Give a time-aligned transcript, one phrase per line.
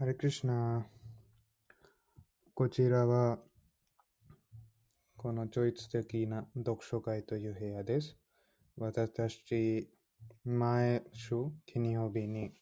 [0.00, 0.86] ハレクリシナ、
[2.54, 3.40] こちらは、
[5.16, 8.16] この超越的な読書会という部屋です。
[8.76, 9.90] 私たち、
[10.44, 11.34] 毎週
[11.66, 12.52] 金曜日に、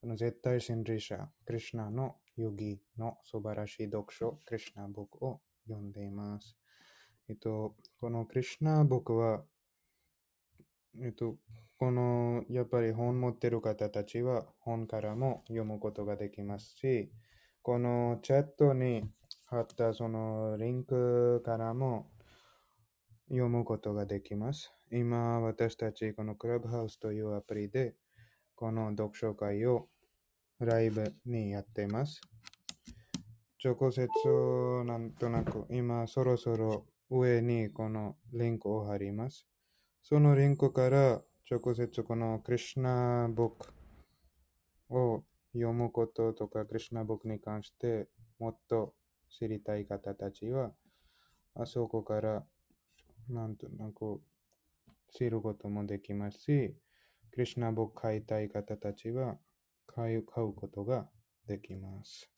[0.00, 6.56] この絶対真理者、クリシナの遊戯の素晴らしい読書、クリシナブックを読んでいます。
[7.28, 9.42] えっと、このクリシナブックは、
[11.02, 11.38] えっと、
[11.78, 17.10] この、やっぱり本持ってる方たちは本からも読むことができますし、
[17.62, 19.04] このチャットに
[19.46, 22.10] 貼ったそのリンクからも
[23.28, 24.72] 読むことができます。
[24.90, 27.94] 今、私たちこのクラブハウスというアプリで、
[28.56, 29.88] この読書会を
[30.58, 32.20] ライブにやっています。
[33.64, 34.08] 直接
[34.84, 39.46] なんとなく今そろそろ上にこのリンクを貼ります。
[40.02, 43.72] そのリンクから直接このクリシナブック
[44.90, 45.24] を
[45.54, 48.06] 読むこととか、クリシナブックに関して
[48.38, 48.92] もっと
[49.30, 50.72] 知りたい方たちは、
[51.54, 52.44] あそこから
[53.30, 54.20] なんとなく
[55.10, 56.74] 知ることもできますし、
[57.32, 59.38] クリシナブック買いたい方たちは
[59.86, 61.08] 買う買うことが
[61.46, 62.30] できます。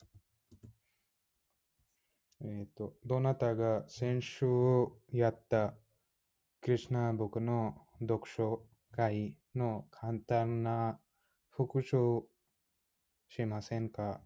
[2.45, 4.45] えっ、と、どなたが先週
[5.11, 5.73] やった
[6.61, 10.99] クリシナブックの読書会の簡単な
[11.49, 12.23] 復習
[13.29, 14.21] しませんか？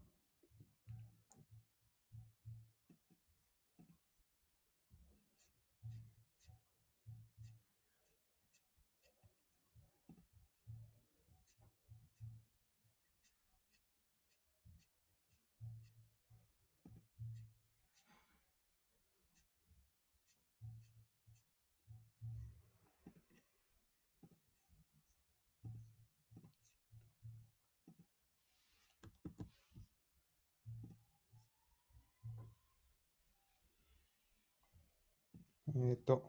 [35.88, 36.24] えっ、と、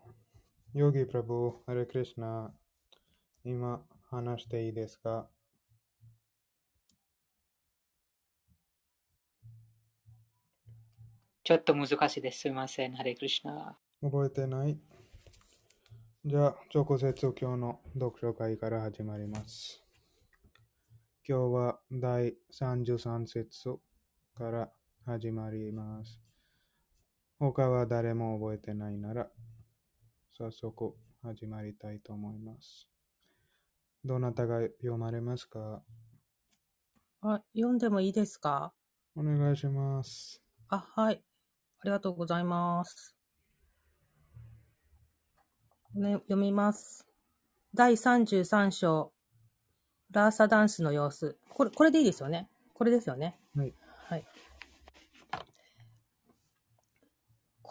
[0.74, 2.52] ヨギプラブ、ハレクリシナ、
[3.42, 5.30] 今話していいですか？
[11.42, 12.40] ちょっと難しいです。
[12.40, 12.92] すみません。
[12.96, 13.78] ハレクリシナ。
[14.02, 14.78] 覚えてない？
[16.26, 19.82] じゃあ、直接今日の読書会から始まります。
[21.26, 23.78] 今日は第33節
[24.34, 24.70] から
[25.06, 26.20] 始まります。
[27.38, 29.28] 他は誰も覚えてないなら、
[30.38, 32.88] 早速始まりたいと思います。
[34.04, 35.82] どなたが読まれますか？
[37.20, 38.72] あ、読んでもいいですか？
[39.14, 40.40] お願いします。
[40.68, 41.22] あ、はい。
[41.80, 43.14] ありがとうございます。
[45.94, 47.06] ね、読みます。
[47.74, 49.12] 第33章、
[50.10, 51.36] ラーサダンスの様子。
[51.50, 52.48] これ、これでいいですよね？
[52.72, 53.38] これですよね？
[53.54, 53.74] はい。
[54.08, 54.24] はい。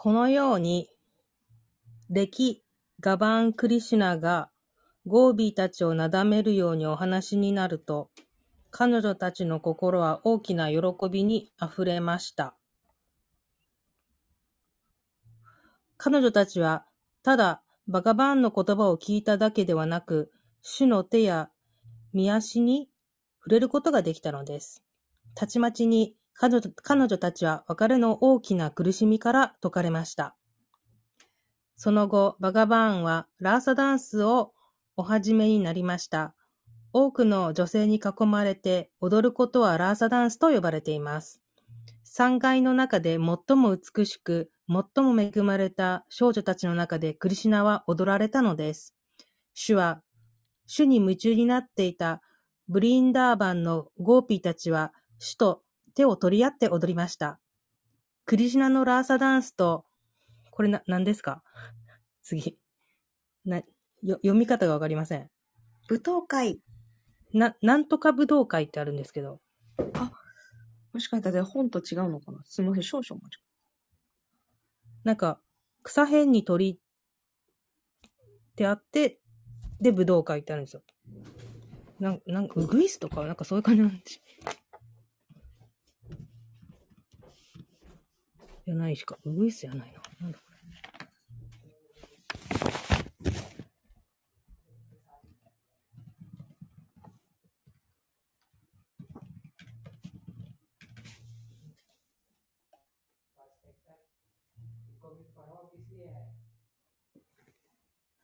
[0.06, 0.88] このように、
[2.10, 2.62] 歴、
[3.00, 4.50] ガバン・クリシュナが
[5.04, 8.12] ゴービーたちをなだめるようにお話になると、
[8.70, 10.78] 彼女たちの心は大きな喜
[11.10, 12.54] びに溢れました。
[15.96, 16.86] 彼女たちは、
[17.24, 20.30] ただバガバーンの言葉を聞いただけではなく、
[20.62, 21.50] 主の手や
[22.12, 22.88] 見足に
[23.40, 24.84] 触れることができたのです。
[25.34, 30.36] たちまちに彼女たちは別れの大きな苦しみから解かれました。
[31.76, 34.52] その後、バガバーンはラーサダンスを
[34.96, 36.34] お始めになりました。
[36.92, 41.40] 多くの女性に囲まれて踊ることはラーサダンスと呼ばれています。
[42.04, 48.94] 三階の中で最も美しく、最も恵まれた少女たちの中でクリシナは踊られたのです。
[49.54, 50.02] 主は、
[50.66, 52.22] 主に夢中になっていた
[52.68, 55.62] ブリンダーバンのゴーピーたちは主と
[55.96, 57.40] 手を取り合って踊りました。
[58.26, 59.84] クリシュナのラーサダンスと、
[60.50, 61.42] これな、何ですか？
[62.22, 62.58] 次。
[63.44, 63.58] な、
[64.02, 65.30] よ、読み方がわかりません。
[65.88, 66.60] 舞踏会。
[67.32, 69.40] な、なんとか舞踏会ってあるんですけど、
[70.92, 72.38] もしかしたら本と違うのかな？
[72.44, 73.40] すみません、少々お待ち
[75.04, 75.40] なんか、
[75.82, 76.78] 草辺に鳥っ
[78.56, 79.18] てあって、
[79.80, 80.82] で、武道会ってあるんですよ。
[82.00, 84.20] なんなんか、ウグイスとか、なんかそういう感じなんです。
[88.66, 90.02] じゃないしか、ウグイスじゃないな。
[90.20, 90.56] なんだこれ。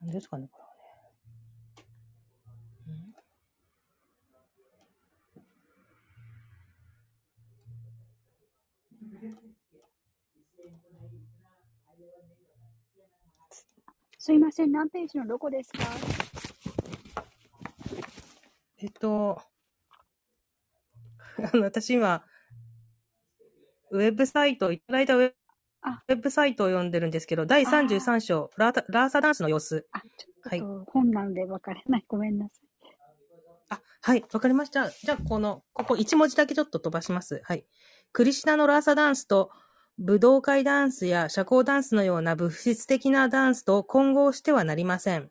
[0.01, 0.62] なんですかね、これ
[14.25, 15.79] すいません、何ページのどこですか？
[18.77, 19.41] えっと、
[21.43, 22.23] あの、私今、
[23.91, 25.33] ウェブサイト、いただいたウェ
[26.15, 29.85] ブサイトを読んでるんですけど、第33章、ラータラーサダンスの様子。
[29.91, 32.05] あ、ちょはいっと本なので分からない。
[32.07, 32.95] ごめんなさい。
[33.71, 34.89] あ、はい、わかりました。
[34.89, 37.41] じゃあ、この、ここ1文字だけちょっと飛ばします。
[37.43, 37.67] はい。
[38.13, 39.51] クリシナのラーサダンスと、
[39.99, 45.29] 武道会ダンスや社交ダンスのような物質的なダンスと混合してはなりません。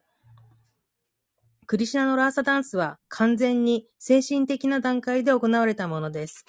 [1.67, 6.44] クリシナのラーサダンスは完全に精神的な段階で行われたものです。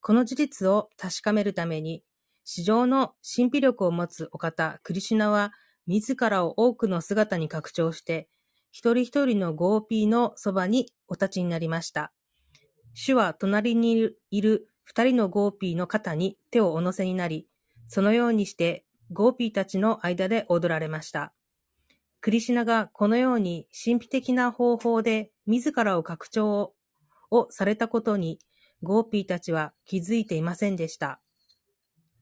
[0.00, 2.02] この事実を確かめるために、
[2.44, 5.52] 市場の神秘力を持つお方、クリシュナは、
[5.86, 8.28] 自らを多くの姿に拡張して、
[8.70, 12.12] 一人一人のゴーピーのそばにお立ちになりました。
[12.94, 17.49] 主は隣にいる二人のゴーピーの肩に手をお乗せになり、
[17.92, 21.32] そのようにしてゴーピーたちの間で踊られました。
[22.20, 26.72] クリシナがこのように神秘的な方法で自らを拡張
[27.32, 28.38] をされたことに
[28.84, 31.20] ゴーピーたちは気づいていませんでした。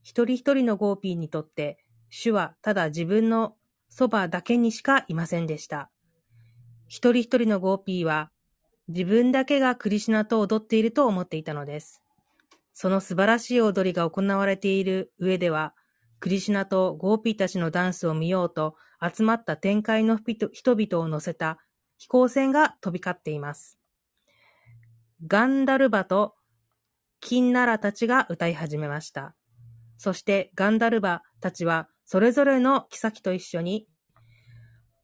[0.02, 1.76] 一人一人のゴーピーにとって
[2.08, 3.54] 主はただ自分の
[3.90, 5.90] そばだけにしかいませんでした。
[6.86, 8.30] 一人一人のゴーピーは
[8.88, 12.02] 自分だけがクリシナと踊っていると思っていたのです。
[12.80, 15.74] その素晴らしい踊りが行われている上では、
[16.20, 21.58] クリシュナとゴーピーたちのダンスを見ようと集まった天界の人々を乗せた
[21.96, 23.80] 飛行船が飛び交っています。
[25.26, 26.36] ガンダルバと
[27.18, 29.34] キンナラたちが歌い始めました。
[29.96, 33.88] そしてガンダルバたちはそれぞれの妃と一緒に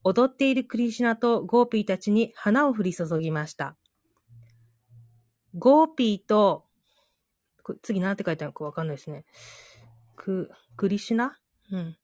[0.05, 3.77] 踊っているクリシュナとゴーピーたちに花を降り注ぎました。
[5.59, 6.67] ゴーピーと、
[7.65, 9.25] こ次何て書いてあるかわかんないですね。
[10.17, 11.37] ク、クリシュナ？
[11.73, 11.97] うん。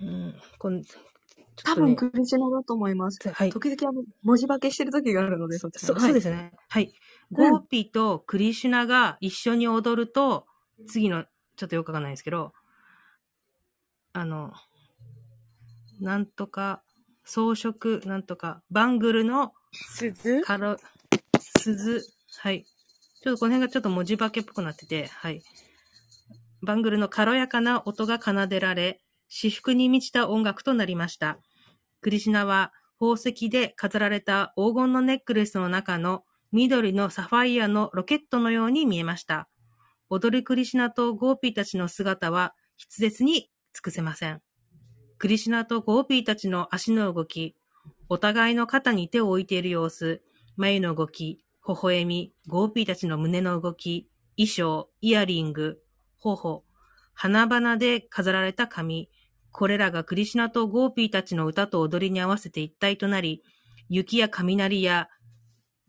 [0.00, 0.34] うん。
[0.58, 1.04] こんちょっ
[1.62, 3.18] 多分クリシュナだと思います。
[3.28, 3.52] はい。
[3.52, 6.52] 時々あの、文字化けしてる時があるので、そっちそのそうですね。
[6.68, 6.94] はい。
[7.30, 10.46] ゴーピーとクリシュナが一緒に踊ると、
[10.88, 11.24] 次の、
[11.56, 12.52] ちょっとよくわかんないんですけど、
[14.14, 14.52] あの、
[16.00, 16.82] なんとか、
[17.24, 20.42] 装飾、なんとか、バングルの鈴？
[20.42, 20.76] カロ、
[21.38, 22.02] 鈴、
[22.38, 22.66] はい。
[23.24, 25.42] ちょっとこの辺がちょっと文字化けっぽくなってて、はい。
[26.60, 29.00] バングルの軽やかな音が奏でられ、
[29.30, 31.38] 至福に満ちた音楽となりました。
[32.02, 39.48] クリシナは宝石で飾られた黄金のネックレスの中の緑のサファイアのロケットのように見えました。
[40.10, 44.42] 踊るクリシナとゴーピーたちの姿は筆舌に尽くせません。
[45.16, 47.56] クリシナとゴーピーたちの足の動き、
[48.10, 50.22] お互いの肩に手を置いている様子、
[50.58, 55.78] 眉の動き、微笑み、ゴーピーたちの胸の動き、衣装、イヤリング、
[56.18, 56.62] 頬、
[57.14, 59.08] 花々で飾られた髪、
[59.50, 63.42] これらがクリシュナとゴーピーたちの歌と踊りに合わせて一体となり、
[63.88, 65.08] 雪や雷や、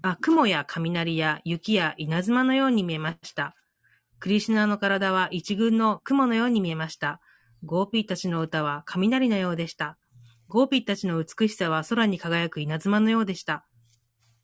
[0.02, 3.54] あ、雲や雷や雪や稲妻のように見えました。
[4.20, 7.20] クリシュナの体は一群の雲のように見えました。
[7.66, 9.98] ゴーピーたちの歌は雷のようでした。
[10.48, 13.66] ゴーピーたちの美しさは空に輝く稲妻のようでした。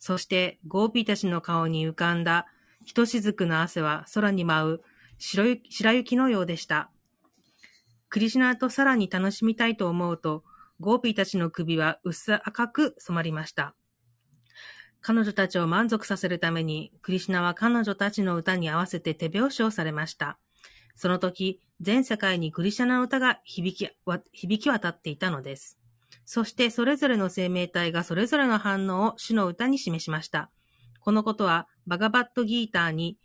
[0.02, 2.48] そして、ゴーピーたちの顔に浮かんだ、
[2.84, 4.82] ひとしずくの汗は空に舞う
[5.20, 6.90] 白雪白雪のようでした。
[8.10, 10.44] クリシュナとさらに楽しみたいと思うと、
[10.80, 13.76] ゴーピーたちの首は薄赤く染まりました。
[15.02, 20.40] 彼女たちを満足させるために、クリシュナは彼女たちの歌に合わせて手拍子をされました。
[20.96, 23.92] その時、全世界にクリシュナの歌が響き
[24.34, 25.81] 響き渡っていたのです。
[26.34, 30.50] そしてそれぞれの生命体がそれぞれの反応を主の歌に示しました。
[31.02, 33.18] このことは、バガバットギーターに、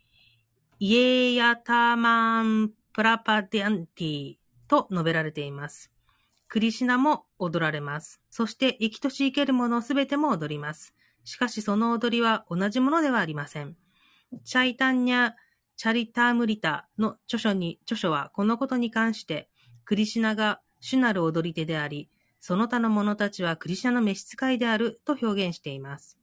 [0.81, 4.35] イエーヤターマンプラパディアンティ
[4.67, 5.93] と述べられています。
[6.49, 8.21] クリシナも踊られます。
[8.29, 10.93] そして生きとし生けるものすべても踊ります。
[11.23, 13.77] しかしその踊りは同じものではありません。
[14.43, 15.35] チャイタンニャ・
[15.77, 19.49] チャリタームリタの著書に、著書はこのことに関して、
[19.85, 22.11] クリシナが主なる踊り手であり、
[22.47, 26.17] その他の者たちはクリシナの召使いであると表現しています。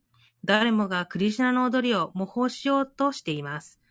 [0.45, 3.81] 誰もがクリシナの踊りを模倣しようとしています。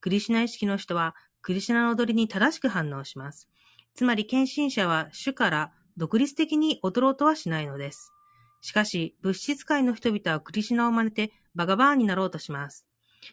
[0.00, 3.46] クリシナ意識の人はクリシナの踊りに正しく反応します。
[3.92, 8.10] つまり献身者は主から独立的に踊ろうとはしないのです。
[8.62, 12.86] しかし、物質界の人々はクリシナを真似てバガバーンになろうとします。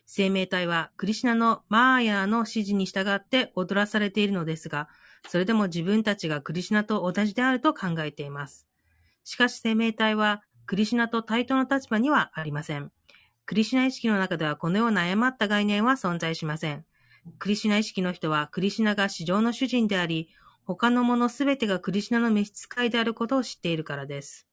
[0.05, 4.89] 生命体はクリシナのマーヤーの指示に従って踊らされているのですが、
[5.27, 8.67] それでも自分たちがクリシュナと同じであると考えています。
[9.23, 12.91] しかし生命体はクリシュナと対等の立場にはありません。
[13.45, 16.85] クリシュナ意識の中ではこのような誤った概念は存在しません。
[17.37, 20.29] クリシュナ意識の人はクリシュナが市場の主人であり、
[20.65, 24.47] 他のものすべてがクリシュナの召使いであることを知っているからです。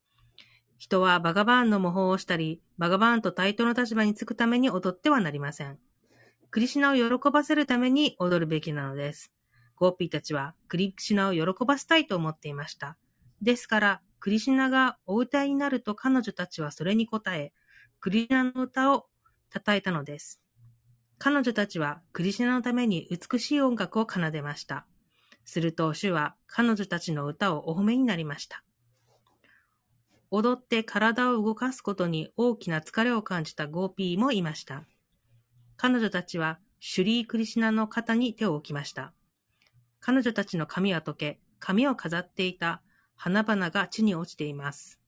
[0.79, 5.79] 人はバガバーンの模倣をしたり、バガバーンと対等の立場につくために踊ってはなりません。
[6.51, 9.31] クリシュナを喜ばせるために踊るべきなのです。
[9.76, 12.97] ゴーピーたちはクリシナを喜ばせたいと思っていました。
[13.42, 17.52] ですから、クリシナがお歌いになると彼女たちはそれに応え、
[18.00, 19.06] クリシナの歌を
[19.52, 20.40] 称えたのです。
[21.18, 24.87] 彼女たちはクリシナのために美しい音楽を奏でました。
[25.45, 28.64] すると主は彼女たちの歌をお褒めになりました。
[30.30, 34.85] 踊って体を動かすことに大きな疲れを感じたゴーピーもいました。
[35.76, 39.12] 彼女たちはシュリー・クリシナの肩に手を置きました。
[40.00, 42.83] 彼女たちの髪は解け、髪を飾っていた
[43.17, 45.00] 花々が地に落ちています。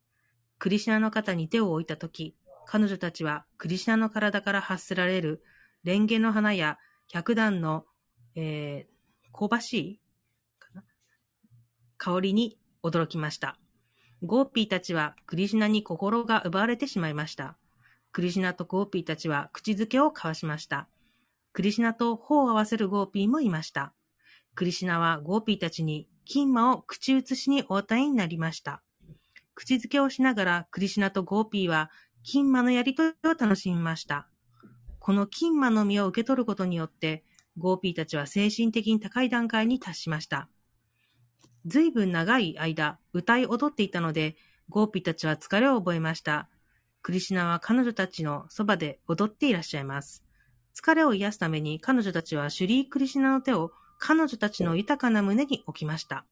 [0.59, 5.43] クリシナの肩に手を置いたとき、彼女たちはクリシナの体から発せられる
[5.85, 6.79] レンゲの花や
[7.09, 7.85] 白檀の、
[8.35, 10.01] えー、香ばしい
[11.97, 13.59] 香りに驚きました。
[14.23, 17.57] ゴーピーたちはクリシナに心が奪われてしまいました。
[18.13, 20.89] クリシナとゴーピーたちは口づけを交わしました。
[21.53, 23.93] クリシナと頬を合わせるゴーピーもいました。
[24.55, 28.83] クリシナはゴーピーたちにキンマを口移しにお与えになりました。
[29.55, 31.91] 口づけをしながらクリシナとゴーピーは
[32.23, 34.29] キンマのやりとりを楽しみました。
[34.99, 37.25] このキンマの実を受け取ることによって、
[37.57, 40.49] ゴーピーたちは精神的に高い段階に達しました。
[41.65, 44.37] 随分長い間、歌い踊っていたので、
[44.69, 46.49] ゴーピーたちは疲れを覚えました。
[47.01, 50.25] クリシナは彼女たちのそばで踊っていらっしゃいます。
[50.77, 56.25] 疲れを癒すために彼女たちはシュリー・クリシナの手を彼女たちの豊かな胸に置きました。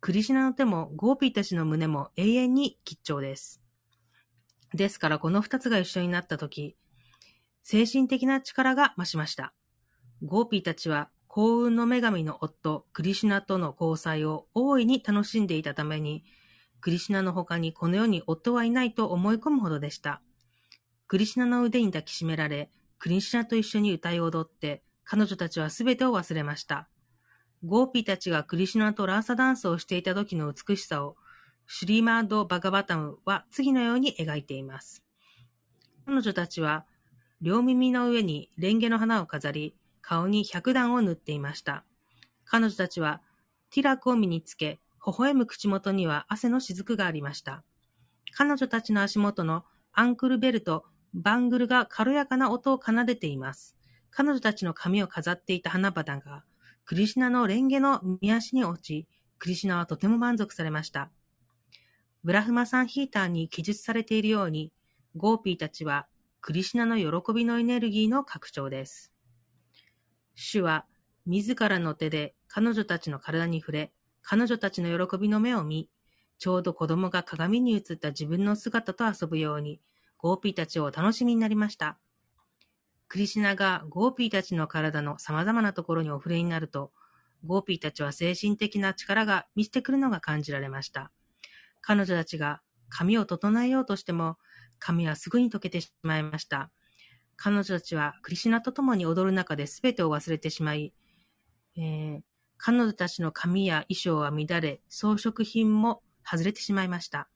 [0.00, 3.60] クリシナの手もゴーピーたちの胸も永遠に吉兆です。
[4.74, 6.76] ですからこの二つが一緒になったとき、
[7.62, 9.52] 精神的な力が増しました。
[10.22, 16.24] ゴーピーたちは幸運の女神の夫、クリシュナとの交際を大いに楽しんでいたために、
[16.80, 20.22] クリシュナの他にこの世に夫はいないと思い込むほどでした。
[21.06, 26.88] クリシュナの腕に抱きしめられ、クリシュナと一緒に歌い踊って、彼女たちはすべてを忘れました。
[27.64, 31.16] ゴーピーたちがクリシュナとラーサダンスをしていた時の美しさを、
[31.66, 35.04] シュリーマード・バガバタムは次のように描いています。
[36.06, 36.86] 彼女たちは、
[37.40, 41.84] 両耳の上にレンゲの花を飾り、顔に白檀を塗っていました。
[42.44, 43.20] 彼女たちは、
[43.70, 47.62] ティラクを身につけ、微笑む口元には汗の雫がありました。
[48.32, 53.76] 彼女たちの足元のアンクルベルと、バングルが軽やかな音を奏でています。
[54.10, 56.44] 彼女たちの髪を飾っていた花々が、
[56.84, 59.06] クリシナのレンゲの御足に落ち、
[59.38, 61.10] クリシナはとても満足されました。
[62.22, 64.72] ブラフマサンヒーターに記述されているように、
[65.16, 66.06] ゴーピーたちは
[66.40, 69.12] クリシナの喜びのエネルギーの拡張です。
[70.34, 70.86] 主は
[71.26, 75.88] 自らの手で彼女たちの体に触れ、彼女たちの喜びの目を見、
[76.38, 79.80] ちょうど子供が鏡に映った自分の姿と遊ぶように、
[80.18, 81.98] ゴーピーたちを楽しみになりました。
[83.10, 86.92] クリシナがゴーピーたちの体の様々なところにお触れになると、
[87.44, 91.10] ゴーピーたちは精神的な力が満ちてくるのが感じられました。
[91.80, 94.38] 彼女たちが髪を整えようとしても、
[94.78, 96.70] 髪はすぐに解けてしまいました。
[97.34, 100.94] 彼女たちはクリシナと共に踊る中で全てを忘れてしまい、
[101.76, 102.20] えー、
[102.58, 107.28] 彼女たちの髪や衣装は乱れ、装飾品も外れてしまいました。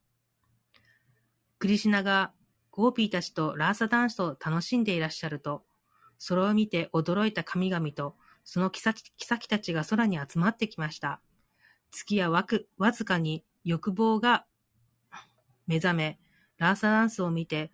[1.59, 2.33] クリシナが
[2.77, 5.63] ゴーピーたちとラーサダンスを楽しんでいらっしゃると、
[6.19, 11.21] それを見て驚いた神々とその妃たちが空に集まってきました。
[11.93, 14.45] 月やわくわずかに欲望が
[15.69, 16.19] 目覚め、
[16.59, 17.71] ラーサダンスを見て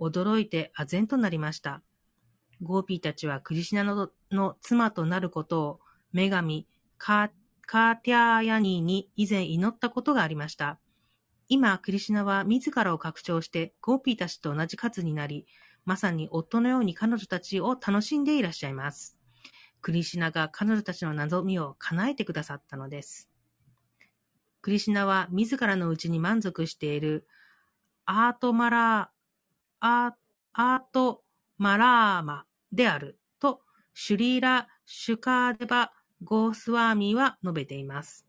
[0.00, 1.80] 驚いて唖然となりました。
[2.60, 5.80] ゴーピーたちはクリシナのの妻となることを
[6.12, 6.66] 女神
[6.98, 7.28] カー
[8.02, 10.80] ティアーヤニーに以前祈ったことがありました。
[11.52, 15.46] 今、クリシナは自らを拡張してゴーピーたちと同じ数になり、
[15.84, 19.18] まさに夫のように彼女たちを楽しんでいらっしゃいます。
[19.80, 23.28] クリシナが彼女たちの望みを叶えてくださったのです。
[24.62, 27.26] クリシナは自らのうちに満足している
[28.04, 31.24] アートマラー、アート
[31.58, 35.92] マラーマであると、シュリーラ・シュカーデバ・
[36.22, 38.24] ゴースワーミーは述べています。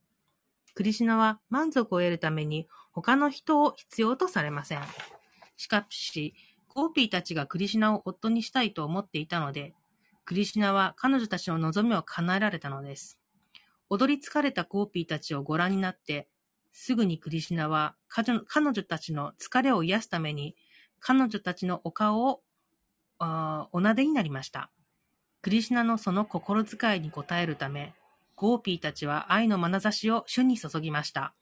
[0.73, 4.81] クリシナは満足を得るために他の人を必要とされません。
[5.57, 6.33] しかし、
[6.67, 9.73] ゴーピーたちがクリシナを夫にしたいと思っていたので、
[10.25, 13.19] クリシナは彼女たちの望みを叶えられたのです。
[13.89, 16.29] 踊り疲れたゴーピーたちをご覧になって、
[16.71, 20.55] すぐにクリシナは彼女たちの疲れを癒すために、
[20.99, 22.41] 彼女たちのお顔を
[23.19, 23.23] お
[23.73, 24.71] 撫でになりました。
[25.41, 27.93] クリシナのその心遣いに応えるため、
[28.35, 31.33] ゴーピーたちは愛の眼差しを主に注ぎました。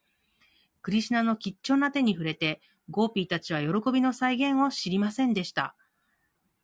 [0.89, 5.75] クリシュナの吉祥な手に触れて、ゴーピーたちは喜びの際限を知りませんでした。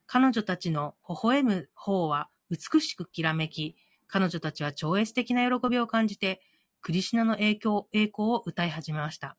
[0.08, 3.76] 彼女たちの微笑む頬は美しくきらめき、
[4.08, 6.42] 彼女たちは超越的な喜びを感じて、
[6.82, 9.38] クリシュナの影響、栄光を歌い始めました。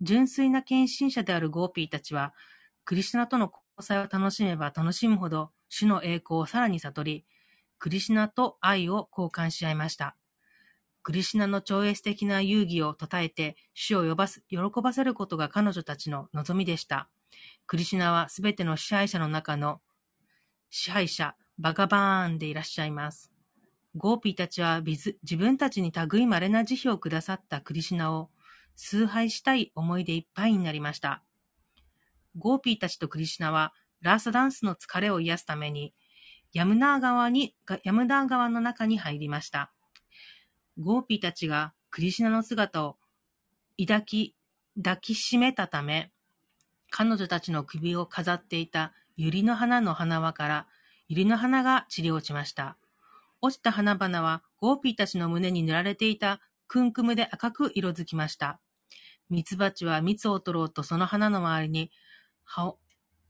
[0.00, 2.34] 純粋な献身者であるゴーピーたちは、
[2.84, 3.44] クリシュナとの
[3.78, 7.24] 交際を楽しめば楽しむほど、主の栄光をさらに悟り、
[7.78, 10.16] クリシュナと愛を交換し合いました。
[11.04, 17.08] クリシュナの超越的な遊戯を称えて、主を呼ばす喜ばせることが彼女たちの望みでした。
[17.66, 19.80] クリシュナはすべての支配者の中の
[20.70, 23.30] 支配者、バガバーンでいらっしゃいます。
[23.94, 28.30] ゴーピーたちは自分たちに類い稀な慈悲をくださったクリシュナを
[28.74, 31.22] 崇拝したい思いでいっぱいになりました。
[32.36, 35.94] ゴーピーたちとクリシュナはラーサダンスの疲れを癒すために
[36.54, 39.72] ヤムナー川に、ヤムナー川の中に入りました。
[40.78, 42.96] ゴーピーたちがクリシュナの姿を
[43.78, 44.34] 抱き、
[44.76, 46.10] 抱きしめたため、
[46.90, 50.66] 彼女たちの首を飾っていた百合の花の花輪から
[51.08, 52.76] 百合の花が散り落ちました。
[53.40, 58.58] 落ちた花々はゴーピーたちの胸に塗られていたクンクムで赤く色づきました。
[59.30, 61.90] ミツバチは蜜を取ろうとその花の周りに
[62.42, 62.74] 羽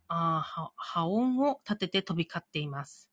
[0.09, 3.11] あ羽羽音を立てて飛び交っています。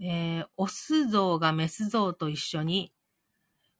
[0.00, 2.92] えー、オスゾウがメスゾウと一緒に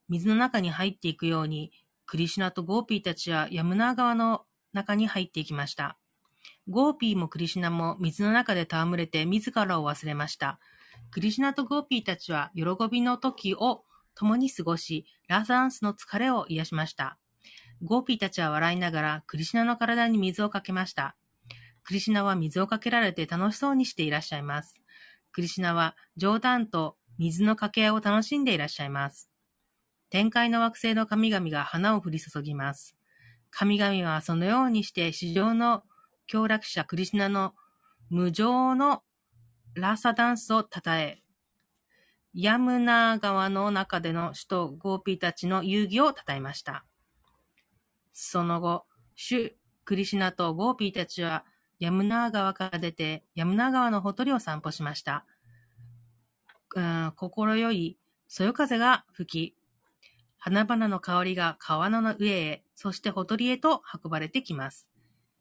[0.09, 1.73] 水の中に入っていくように、
[2.07, 5.99] クリシュナとゴーピーたちはヤムナー川の中に入っていきました。
[6.69, 10.59] ゴーピーもクリシュナも水の中で戯れて自らを忘れました。
[11.11, 17.19] クリシュナとゴーピーたちは喜びの時を共に過ごし、ラーダンスの疲れを癒しました。
[17.83, 21.17] ゴーピーたちは笑いながらクリシュナの体に水をかけました。
[21.85, 24.81] クリシュナは水をかけられて楽しそうにしていらっしゃいます。
[25.33, 29.31] クリシュナは冗談と水の掛け合いを楽しんでいらっしゃいます。
[30.17, 32.97] 天界の惑星の神々が花を降り注ぎます。
[33.51, 35.83] 神々はそのようにして至上の
[36.27, 37.53] 享楽者クリシナの
[38.09, 39.03] 無上の
[39.75, 41.19] ラサダンスを称え、
[42.33, 46.87] ヤムナー川の中での主とゴーピーたちの遊戯を称えました。
[48.15, 51.45] その後、主クリシナとゴーピーたちは
[51.79, 55.27] ヤムナー川から出て、ヤムナー川のほとりを散歩しました。
[56.75, 57.99] うん、心地よい
[58.29, 59.66] そよ風が吹き、
[60.49, 64.89] 花々の香りが川の上へ、そしてほとりへと運ばれてきます。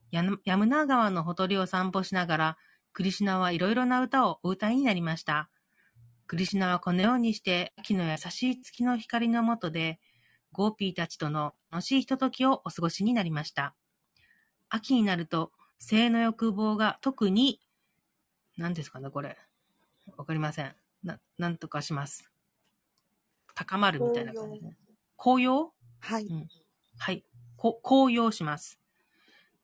[0.10, 2.58] ヤムヤムナ川のほとりを散歩しながら、
[2.92, 5.52] クリシナはいろいろな歌をお歌いになりました。
[6.26, 10.00] クリシナはこのようにして、秋の優しい月の光の下で、
[10.52, 13.76] ゴーピーたちとの楽しいひとときをお過ごしになりました。
[14.70, 17.62] 秋になると、性の欲望が特に、
[18.58, 19.38] 何ですかね、これ。
[20.18, 20.76] わかりません。
[21.04, 22.28] な、なんとかします。
[23.54, 24.76] 高まるみたいな感じね。
[25.18, 26.26] 高揚はい。
[26.26, 26.48] うん
[26.98, 27.26] はい。
[27.58, 28.80] こ高揚します。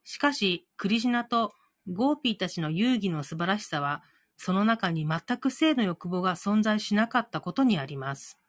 [0.03, 1.53] しかし、クリシュナと
[1.87, 4.03] ゴーピーたちの遊戯の素晴らしさは、
[4.37, 8.39] その中に全く性の欲望が存在しなかったことにあります。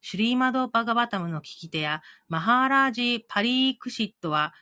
[0.00, 4.54] シュリーマド・バガバタムの聞き手やマハーラージ・パリークシットは、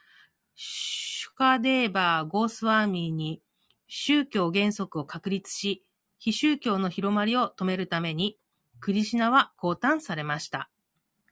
[0.54, 3.42] シュカデーバー・ゴースワーミーに
[3.88, 5.85] 宗教原則を確立し、
[6.18, 8.38] 非宗教の広まりを止めるために、
[8.80, 10.70] クリシナは降誕されました。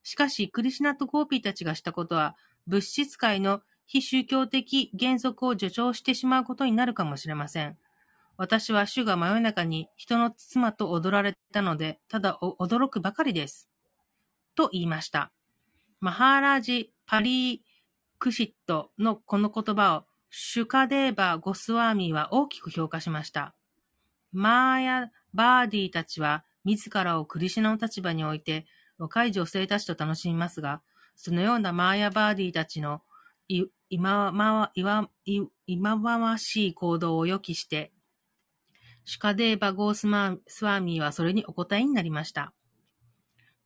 [0.03, 7.77] しかし、クリシナとゴーピーたちがしたことは、物質界の非宗教的原則を助長してしまうことになるかもしれません。
[8.37, 13.69] 私は主が真夜中に人の妻と踊られたので、ただ驚くばかりです。
[14.55, 15.33] と言いました。
[16.01, 17.61] マハーラージ・パリー
[18.19, 23.55] クシットのこの言葉を、シュカデーバ・ゴスワーミーは大きく評価しました。
[24.35, 28.67] マーヤ・バーディたちは、自らをクリシュナの立場において、
[28.99, 30.83] 若い女性たちと楽しみますが、
[31.17, 33.03] そのようなマーヤ・バーディたちの
[33.49, 37.93] い今まわ、いわ、い今まわしい行動を予期して、
[39.05, 42.53] シュカデーバ・ゴースマスワーミーはそれにお答えになりました。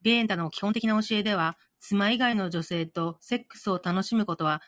[0.03, 4.63] ベーダの基本的な教えでは、妻以外の女性とセックスを楽しむことは、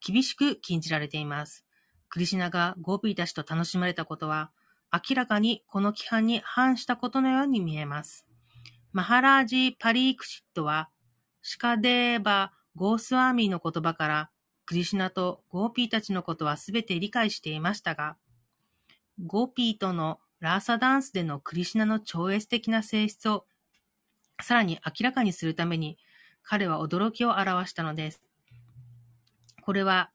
[0.00, 1.64] 厳しく禁じられています。
[2.08, 4.52] クリシナがゴーピーたちと楽しまれたことは、
[4.92, 8.26] 明らかにこの規範に反したことのように見えます。
[8.92, 10.90] マハラージ・パリークシットは、
[11.40, 14.30] シカデーバ・ゴースワーミーの言葉から、
[14.66, 18.16] クリシュナとゴーピーたちのことはすべて理解していましたが、
[19.24, 23.46] ゴーピーとのラーサダンスでのクリシュナの超越的な性質を
[24.42, 25.98] さらに明らかにするために、
[26.42, 28.22] 彼は驚きを表したのです。
[29.62, 30.10] これは、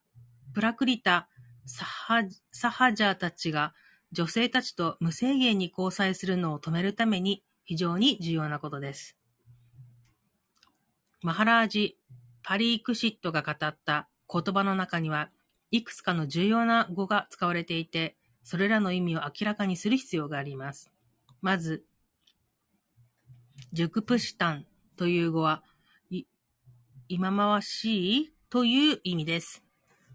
[0.54, 1.28] プラクリタ、
[1.66, 3.74] サハサハジャーたちが
[4.12, 9.16] 女性たちと無制限に交際するのを止めるために非常に重要なことです。
[11.22, 11.98] マハラージ・
[12.42, 15.30] パリークシットが語った言葉の中には、
[15.70, 20.90] いくつかの重要な語が使われていて、それらの意味を明らかにする必要があります。
[21.42, 21.84] まず、
[23.72, 24.66] ジュクプシタン
[24.96, 25.62] という語は、
[26.08, 26.24] い
[27.08, 29.62] 今回しいという意味です。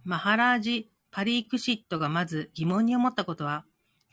[0.04, 3.66] マハラージ・パリークシットがまず疑問に思ったことは、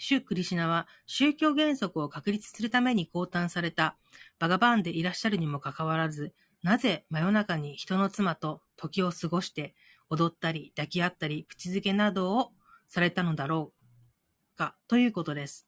[0.02, 3.98] シュ・クリシナは宗教原則を確立するために降誕された
[4.38, 6.32] バガバーンでいらっしゃるにもかかわらず、
[6.62, 9.74] なぜ真夜中に人の妻と時を過ごして
[10.08, 12.52] 踊ったり抱き合ったり口づけなどを
[12.88, 13.72] されたのだろ
[14.54, 15.66] うかということです。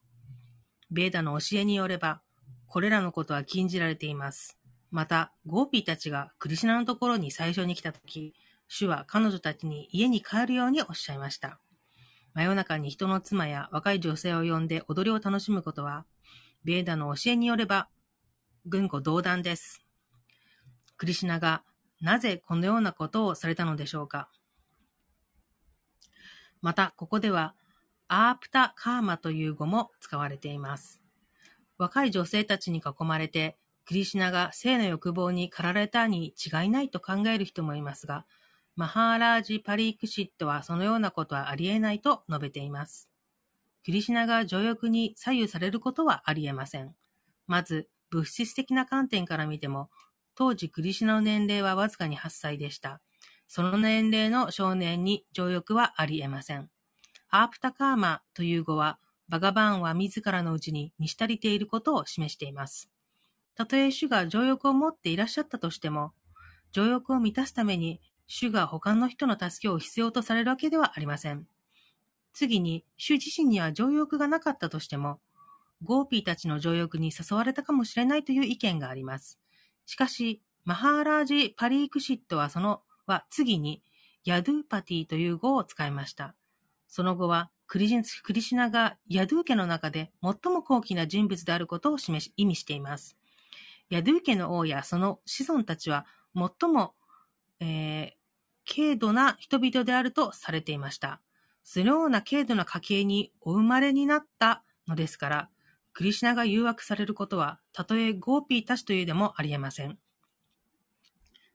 [0.90, 2.22] ベーダの教えによれば、
[2.66, 4.58] これらのことは禁じられています。
[4.90, 8.34] また、ゴーピーたちがクリシナのところに最初に来たとき、
[8.66, 11.60] 主は彼女たちに家に帰るようにおっしゃいました。
[12.34, 16.06] 真夜中に人の妻や若い女性を呼んで踊りを楽しむことは、
[16.64, 17.88] ベーダの教えによれば、
[18.64, 19.84] 言語道断です。
[20.96, 21.62] クリシナが
[22.00, 24.30] なぜこのようなことをされたのでしょうか
[26.60, 27.54] また、ここでは、
[28.08, 31.02] アープタカーマという語も使われています。
[31.76, 38.24] 若い女性たちに囲まれて、クリシナが性の欲望に駆られたに違いないと考える人もいますが、
[38.74, 43.10] マハーラージ・パリークシットはそのようなことはありえないと述べています。
[43.84, 46.94] クリシナが情欲に左右されることはありえません。
[47.46, 49.90] まず、物質的な観点から見ても、
[50.34, 53.02] 当時クリシナの年齢はわずかに8歳でした。
[53.48, 56.70] その年齢の少年に情欲はありえません。
[57.28, 62.90] āpta-kāma という語は、バガバーンは自らのうちに満ち足りていることを示しています。
[63.54, 66.12] たとえ主が情欲を持っていらっしゃったとしても、
[66.72, 71.46] 情欲を満たすために主が他の人の助けを必要とされるわけではありません。
[72.32, 75.20] 次に、主自身には情欲がなかったとしても、
[75.82, 79.38] ゴーピーたちの情欲に誘われたかもしれないという意見があります。
[79.86, 83.82] しかし、マハーラージ・パリークシットはその、は次に、
[84.24, 86.34] ヤドゥーパティという語を使いました。
[86.86, 87.90] その後はクリ
[88.22, 93.16] クリシナがヤドゥー家の中で最も高貴な人物であることを示し意味しています。
[93.88, 96.94] ヤドゥー家の王やその子孫たちは最も、
[97.64, 101.20] えー、軽度な人々であるとされていました。
[101.62, 105.48] そのような軽度な家系にお生まれになったのですから、
[105.92, 109.96] クリシナが誘惑されることは、たとえゴーピーたちというでもありえません。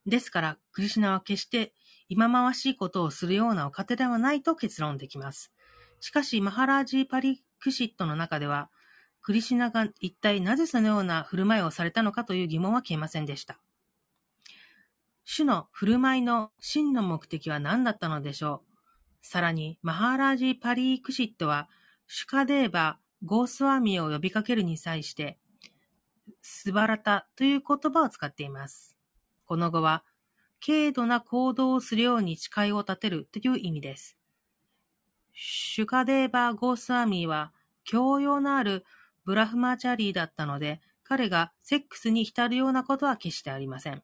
[0.05, 1.73] ですから、クリシナは決して
[2.07, 5.51] 忌まわしいことをするようなお方ではないと結論できます。
[5.99, 8.69] しかし、マハラージー・パリクシットの中では、
[9.21, 13.59] クリシナが一体なぜそのような振る舞いをされたのかという疑問は消えませんでした。
[15.29, 18.63] 主の振る舞いの真の目的は何だったのでしょ
[19.21, 21.67] うさらに、マハーラージ・パリークシットは、
[22.07, 25.37] シュカデーバ・ゴースワーミを呼びかけるに際して、
[26.41, 28.95] スバラタという言葉を使っています。
[29.43, 30.05] この語は、
[30.65, 34.17] 軽度な行動をするように誓いを立てるという意味です。
[35.33, 37.51] シュカデーバー・ゴースワミーは、
[37.83, 38.85] 教養のある
[39.25, 44.03] ブラフマチャリーだったので、彼がセックスに浸るようなことは決してありません。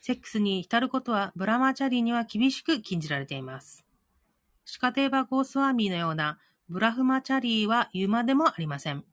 [0.00, 3.84] セックスに浸ることはブラマチャリーには厳しく禁じられています。
[4.64, 9.04] シカデーバ・ゴースワーミーのようなブラフマチャリーは言うまでもありません。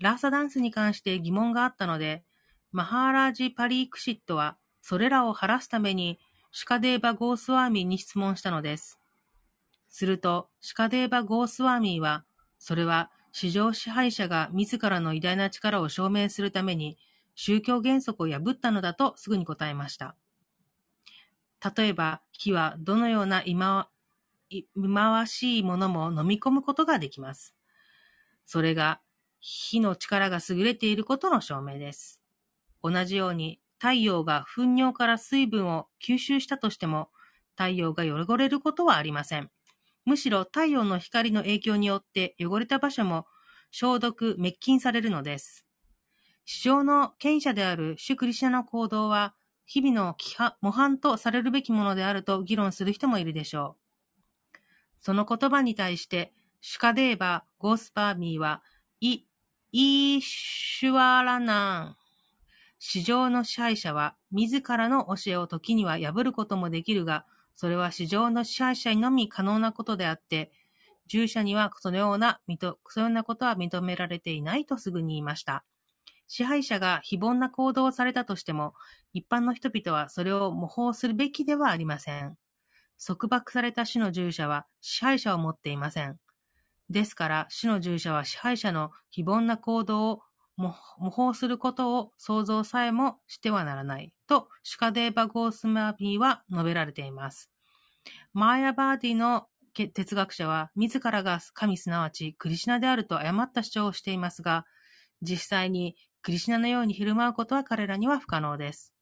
[0.00, 2.24] ラーサダンスに関して疑問があったので、
[2.70, 6.18] マハーラージ・パリークシットは、それらを晴らすために、
[6.52, 9.00] シカデーバ・ゴースワーミーに質問したのです。
[9.88, 12.24] すると、シカデーバ・ゴースワーミーは、
[12.58, 16.98] それは、市場支配者が自らの偉大な力を証明するために、
[17.36, 20.16] 宗教原則を破ったのだとすぐに答えました。
[21.76, 23.88] 例えば、火はどのような今
[24.50, 27.54] 忌まわしいものも飲み込むことができます。
[28.44, 29.00] それが
[29.40, 32.20] 火の力が優れていることの証明です。
[32.82, 37.10] 同じように太陽が糞尿から水分を吸収したとしても
[37.56, 39.50] 太陽が汚れることはありません。
[40.04, 43.26] むしろ太陽の光の影響によって汚れた場所も
[43.70, 45.65] 消毒、滅菌されるのです。
[46.46, 49.34] 市場の権威者であるシュクリシャの行動は
[49.66, 50.16] 日々の
[50.60, 53.86] 模範とされるべきものであると議論する人もいるでしょう。
[55.00, 58.62] その言葉に対して、シュカデーバ・ゴースパーミーは、
[59.00, 59.24] イ、
[59.72, 61.96] イーシュワラナン。
[62.78, 70.52] 市場の支配者は、自らの教えを時には破ることもできるが、それは市場の支配者にのみ可能なことであって、
[71.08, 72.40] 従者にはそのような、
[72.88, 75.64] そのようなことは認められていないとすぐに言いました。
[76.28, 78.74] 支配者が非凡な行動をされたとしても、
[79.12, 82.36] 一般の人々はそれを模倣するべきではありません。
[83.04, 86.18] 束縛された主の従者は支配者を持っていません。
[86.88, 90.22] ですから、主の従者は支配者の非凡な行動を
[90.56, 94.12] 模倣することを想像さえもしてはならない。
[94.26, 97.50] と、シュカデーバ・ゴースマビーは述べられています。
[98.32, 104.64] マーヤ・バーディの哲学者は、自らが神すなわちクリシナであると誤った主張をしていますが、
[105.22, 108.92] 実際にクリシナのように振る舞うことは彼らには不可能です。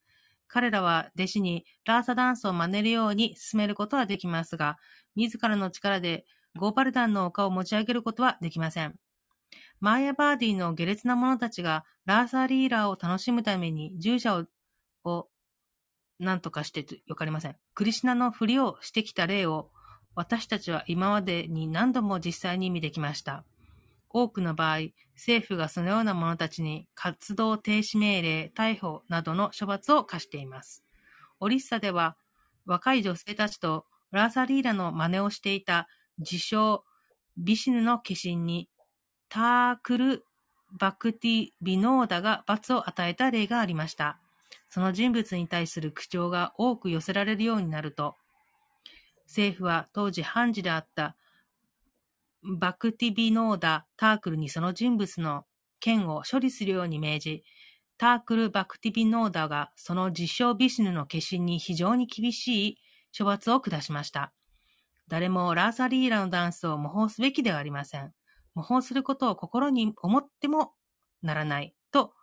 [0.46, 4.76] 彼らは弟子にラーサダンスを真似るように進めることはできますが、
[5.16, 8.96] 自らの力でゴーパルダンの丘を持ち上げることはできません。
[9.80, 14.44] マーヤ・バーディの下劣な者たちがラーサリーラーを楽しむために従者を
[15.04, 15.28] を
[16.18, 17.56] 何とかしてとわかりません。
[17.72, 19.70] クリシナのふりをしてきた例を
[20.14, 23.46] 私たちは今までに何度も実際に見てきました。
[24.14, 24.78] 多くの場合、
[25.16, 30.84] 政府がそのような者たちに活動停止命令、逮捕などの処罰を課しています。
[31.40, 32.16] オリッサでは
[32.64, 36.84] 若い女性たちとラーサリーラの真似をしていた自称
[37.36, 38.68] ビシヌの化身に
[39.28, 40.24] タークル・
[40.78, 44.20] バクティ・ビノーダが罰を与えた例がありました。
[44.68, 48.14] その人物に対する口調が多く寄せられるようになると、
[49.26, 51.16] 政府は当時判事であった
[52.44, 55.44] バクティビノーダ・タークルにその人物の
[55.80, 57.44] 剣を処理するように命じ、
[57.96, 62.78] タークル・バクティビノーダがその自称ビシヌの化身に非常に厳しい
[63.16, 64.32] 処罰を下しました。
[65.08, 68.12] 誰もラーサリーラのダンスを模倣すべきではありません。
[68.54, 70.72] 模倣することを心に思っても
[71.22, 72.14] ならないと、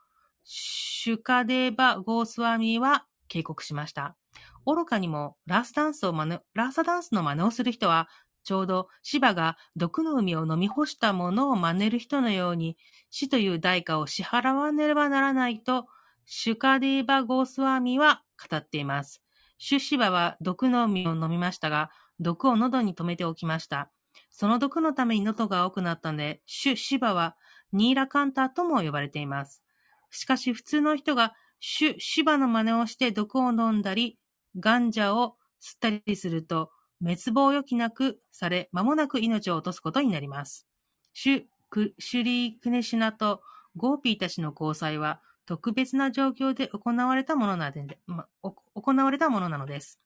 [0.43, 4.17] シュカデーバ・ゴースワミは警告しました。
[4.65, 8.07] 愚かにもラースダンスを真似、ラーサダンスの真似をする人は、
[8.43, 12.77] ちょうど芝が毒の海を飲み干したものを真似る人のように
[13.09, 15.87] 死という代価を支払わねばならないと、
[16.25, 19.21] シュカデーバ・ゴースワーミは語っています。
[19.57, 23.91] シュ芝は毒の海を飲みましたが、毒を喉に留めておきました。
[24.29, 27.35] その毒のために喉が青くなったので、シュ芝は
[27.73, 29.63] ニーラカンタとも呼ばれています。
[30.09, 34.17] しかし普通の人がシヴァの真似をして毒を飲んだり、
[34.59, 36.71] ガンジャを吸ったりすると、
[37.01, 40.67] 滅亡余儀なくされ、間もなく命を落とすことになります。
[41.13, 43.41] シュ、ク、シュリー・クリシュナと
[43.75, 49.99] ゴーピーたちの交際は、特別な状況で行われたものなので、ま、行われたものなのです。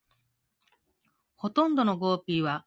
[1.35, 2.65] ほとんどのゴーピーは、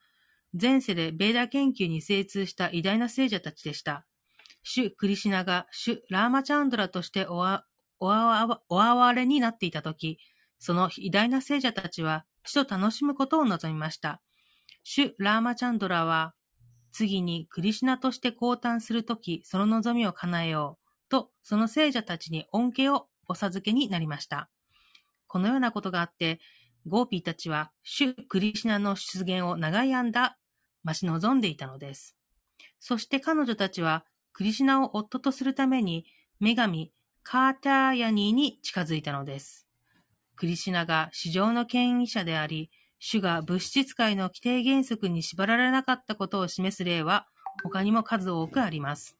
[0.59, 4.07] 前世でヴェーダ研究に精通した偉大な聖者たちでした。
[4.62, 7.64] シュリー・クリシュナがシュリー・ラーマチャンドラとしておわ、
[8.01, 10.19] おわ、お現れになっていたとき、
[10.59, 14.23] その偉大な聖者たちは死と楽しむことを望みました。
[14.83, 16.35] シュリー・ラーマチャンドラは、
[16.93, 24.49] 次にクリシュナとして降誕するとき、その望みを叶えよう、と、その聖者たちに恩恵をお授けになりました。
[25.27, 26.41] このようなことがあって、
[26.87, 30.39] ゴーピーたちは、シュリー・クリシュナの出現を長い間、
[30.85, 32.17] 待ち望んでいたのです。
[32.81, 36.07] そして彼女たちは、クリシナを夫とするために、
[36.41, 39.67] 女神、カーターヤニーに近づいたのです。
[40.38, 42.70] クリシナが市場の権威者であり、
[43.01, 47.27] 主が物質界の規定原則に縛られなかったことを示す例は
[47.64, 49.16] 他にも数多くあります。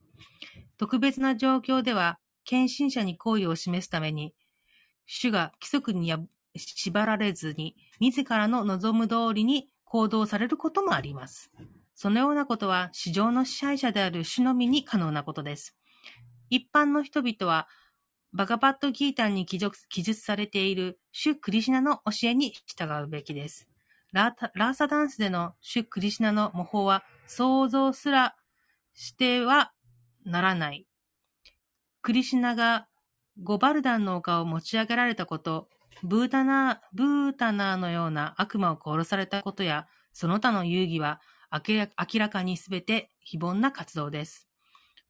[0.76, 4.33] 特別な状況では、献身者に好意を示すために、
[5.07, 6.14] 主が規則に
[6.54, 11.50] 縛られずに、自らの望む通りに行動されることもあります。
[11.94, 15.76] そのようなことは、市場の支配者である主のみに可能なことです。
[16.48, 17.66] 一般の人々は、
[18.33, 23.69] バガバットギーターに記述されている主クリシナの教えに従うべきです。
[24.12, 28.37] ラーラーサダンスでの主クリシナの模倣は想像すら
[28.95, 29.73] しては
[30.25, 30.87] ならない。
[32.03, 32.87] クリシナが
[33.43, 35.69] ゴバルダンの丘を持ち上げられたこと、
[36.03, 41.87] ブータナー、ブータナーのような悪魔を殺されたことや、その他の遊戯は明
[42.19, 44.49] らかにすべて非凡な活動です。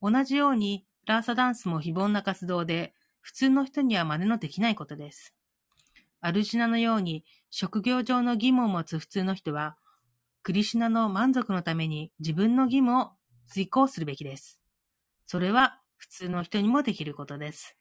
[0.02, 2.94] 同じように、ラーサダンスも非凡な活動で、
[3.28, 5.34] 普通の人には真似のできないことです。
[6.22, 9.76] アルジナのように職業上の義務を持つ普通の人は、
[10.42, 13.10] クリシナの満足のために自分の義務を
[13.46, 14.58] 遂行するべきです。
[15.26, 17.76] それは普通の人にもできることです。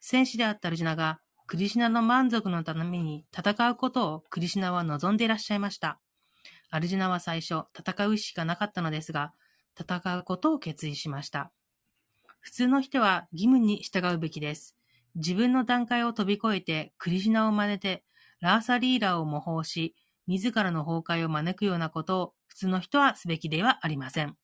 [0.00, 5.98] 戦士であったアルジナがクリシナの満足のために戦うことをクリシナは望んでいらっしゃいました。
[6.68, 9.32] アルジュナは最初、戦うしかなかったのですが、
[9.80, 11.52] 戦うことを決意しました。
[12.40, 14.76] 普通の人は義務に従うべきです。
[15.14, 18.04] 自分の段階を飛び越えて、クリシュナを真似て、
[18.40, 19.94] ラーサリーラを模倣し、
[20.26, 24.36] 自らの崩壊を招くようなことを普通の人はすべきではありません。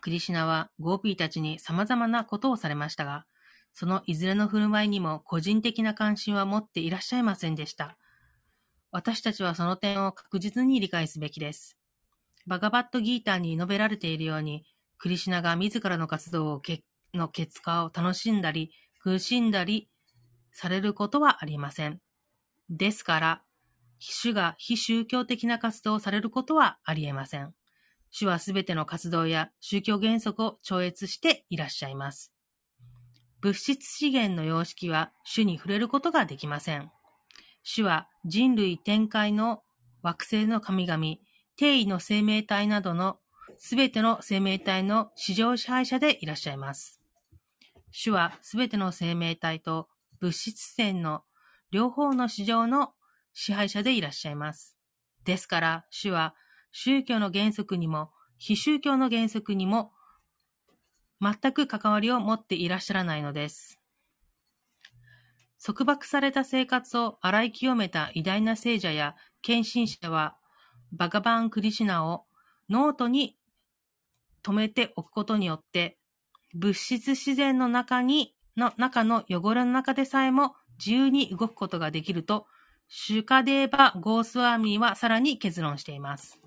[0.00, 3.26] クリシュナはゴーピーたちに様々なことをされましたが、
[3.72, 7.98] そのいずれの振る舞いにも個人的な関心は持っていらっしゃいませんでした。
[8.90, 11.76] 私たちはその点を確実に理解すべきです。
[12.46, 14.64] バガバットギーターに述べられているように、
[14.96, 18.70] クリシュナが自らの活動をけの結果を楽しんだり、
[19.06, 19.88] 苦しんだり
[20.50, 22.00] されることはありません。
[22.68, 23.42] ですから、
[24.00, 27.54] 主が非宗教的な活動をされることはありえません。
[28.10, 32.32] 主はすべての活動や宗教原則を超越していらっしゃいます。
[33.40, 36.90] 物質資源の様式は主に触れることができません。
[37.62, 39.62] 主は人類展開の
[40.02, 41.00] 惑星の神々、
[41.56, 43.18] 定位の生命体などの
[43.56, 47.05] すべての生命体の市場支配者でいらっしゃいます。
[47.98, 49.88] 主はすべての生命体と
[50.20, 51.22] 物質線の
[51.70, 52.92] 両方の市場の
[53.32, 54.76] 支配者でいらっしゃいます。
[55.24, 56.34] ですから、主は
[56.72, 59.92] 宗教の原則にも非宗教の原則にも
[61.22, 63.80] 全く関わりを持っていらっしゃらないのです。
[65.64, 70.36] 束縛された生活を洗い清めた偉大な聖者や献身者は、
[70.92, 72.26] バガバン・クリシュナを
[72.68, 73.38] ハートに
[74.42, 75.98] 留めておくことによって、
[76.56, 82.46] 物質自然の中に、の中の汚れの中でさえも自由に動くことができると、
[82.88, 86.40] シュカデーバ・ゴースワーミーはさらに結論しています。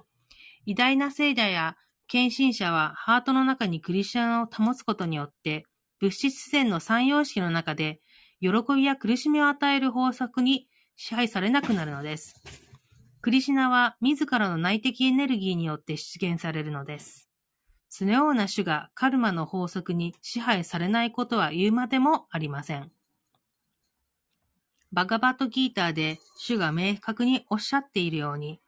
[0.65, 5.65] 偉大な聖者や献身者はハートの中にクリシュナを保つことによって、
[5.99, 8.01] 物質自然の三様式の中で、
[8.41, 12.41] 喜びや苦しみを与える法則に支配されなくなるのです。
[13.21, 17.28] クリシナは自らの内的エネルギーによって出現されるのです。
[17.89, 22.91] そのような種がカルマの法則に支配されないことは言うまでもありません。
[24.91, 28.59] バガバットギーターで主が明確におっしゃっているように、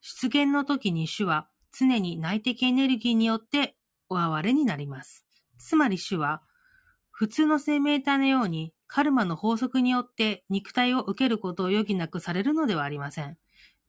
[0.00, 3.76] 出現の時に主は常に内的エネルギーによって
[4.08, 5.24] お哀れになります。
[5.58, 6.42] つまり主は、
[7.10, 13.38] 普通の生命体のようにカルマの法則によって肉体を受けることを余儀なくされるのではありません。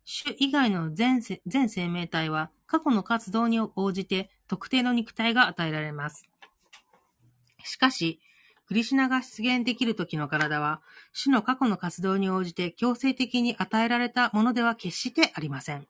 [0.05, 6.27] 主以外の全全生命体は過去の活動に応じて特定の肉体が与えられます。
[7.63, 8.19] しかし、
[8.67, 15.87] クリシナが出現できる時の体は、主の過去の活動に応じて強制的に与えられたものでは決してありません。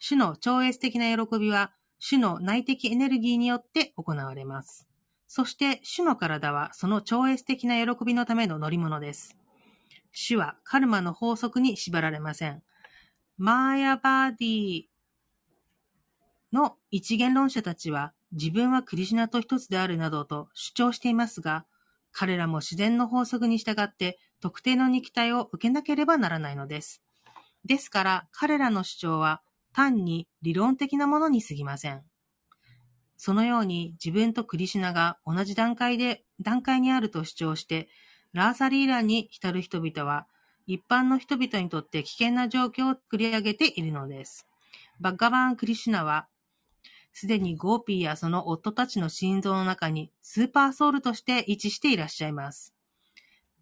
[0.00, 4.88] 主の超越的な喜びは、主の内的エネルギーによって行われます。
[5.28, 9.36] そして、主の体はその超越的な喜びのための乗り物です。
[10.10, 12.64] 主はカルマの法則に縛られません。
[13.38, 14.82] マーヤバーディ
[16.52, 21.66] の一元論者たちは自分はクリシュナと一つであるなどと主張していますが、
[22.12, 27.02] 彼らも自然の法則に従って特定の肉体を受けなければならないのです。
[27.64, 32.02] ですから彼らの主張は単に理論的なものに過ぎません。
[33.16, 37.88] そのように自分とクリシュナが同じ段階で、段階にあると主張して、
[38.32, 40.26] ラーサリーラに浸る人々は、
[40.66, 44.46] 一般の人々にとって危険な状況を作り上げているのです。
[45.00, 46.26] バッガバーン・クリシュナは、
[47.18, 52.74] すでにゴーピーやその夫たちの心臓の中にスーパーソウルとして位置していらっしゃいます。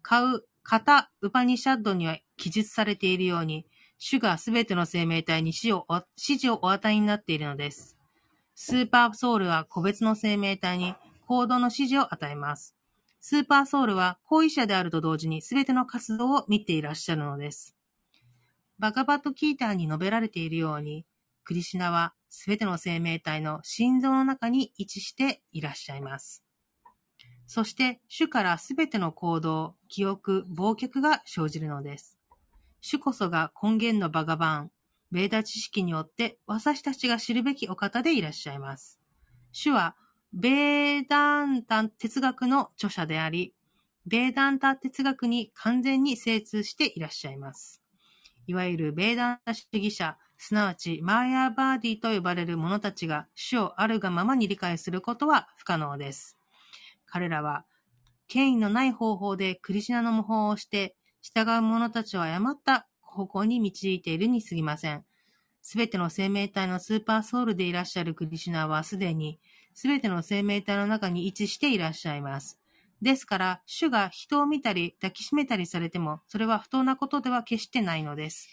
[0.01, 3.65] カウ、カタ・ウパニシャッドには記述されているように、
[3.97, 7.95] 主がすべての生命体に死を指示をお与えになっているのです。
[8.55, 10.93] スーパーソウルは個別の生命体に
[11.25, 12.75] 行動の指示を与えます。
[13.21, 17.73] スーパーソウルは行為者であると同時に全ての活動を見ていらっしゃるのです。
[18.79, 21.05] バガバットキーターに述べられているように、
[21.45, 22.13] クリシナは
[22.45, 26.43] 全ての生命体の心臓の中に位置していらっしゃいます。
[27.47, 32.17] そして主から全ての行動、記憶、忘却が生じるのです。
[32.81, 34.71] 主こそが根源のバガバン、
[35.11, 38.99] ベーダ知識によって私たちが知るべきお方でいらっしゃいます。
[39.51, 39.95] 主は、
[40.33, 43.55] ベーダンタ哲学の著者であり、
[44.05, 47.81] ベーダンタ哲学に完全に精通していらっしゃいます。
[48.47, 56.37] いわゆるベーダンタ主義者、すなわちマーヤーバーディと呼ばれる者たちが主をあるがままに理解することは不可能です。
[57.05, 57.65] 彼らは、
[58.27, 65.05] 権威のない方法でクリシナの模倣をして、従う者たちを誤った方向に導いているに過ぎません。
[65.61, 69.39] すべての生命体のスーパーソウルでいらっしゃるクリシナはすでに、
[69.73, 72.59] すべての生命体の中に位置していらっしゃいます。
[73.01, 78.47] ですから、主が人を見たり抱きしめたりされても、それは不当なことでは決してないのです。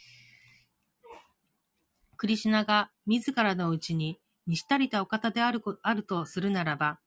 [2.22, 7.00] クリシュナが自らのうちに満ち足りたお方であるあるとするならば、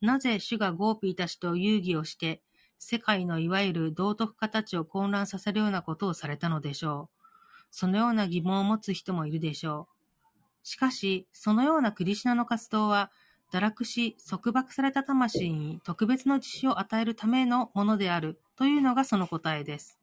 [0.00, 2.40] なぜ主がゴーピーたちと遊戯をして、
[2.78, 7.26] 世界のいわゆる道徳家たちを混乱させるようなことをされたのでしょう。
[7.72, 10.28] そのような疑問を持つ人もいるでしょう。
[10.62, 13.10] しかし、そのようなクリシュナの活動は、
[13.52, 19.98] 堕落し、束縛された魂に特別の知識を与えるためのものであるというのがその答えです。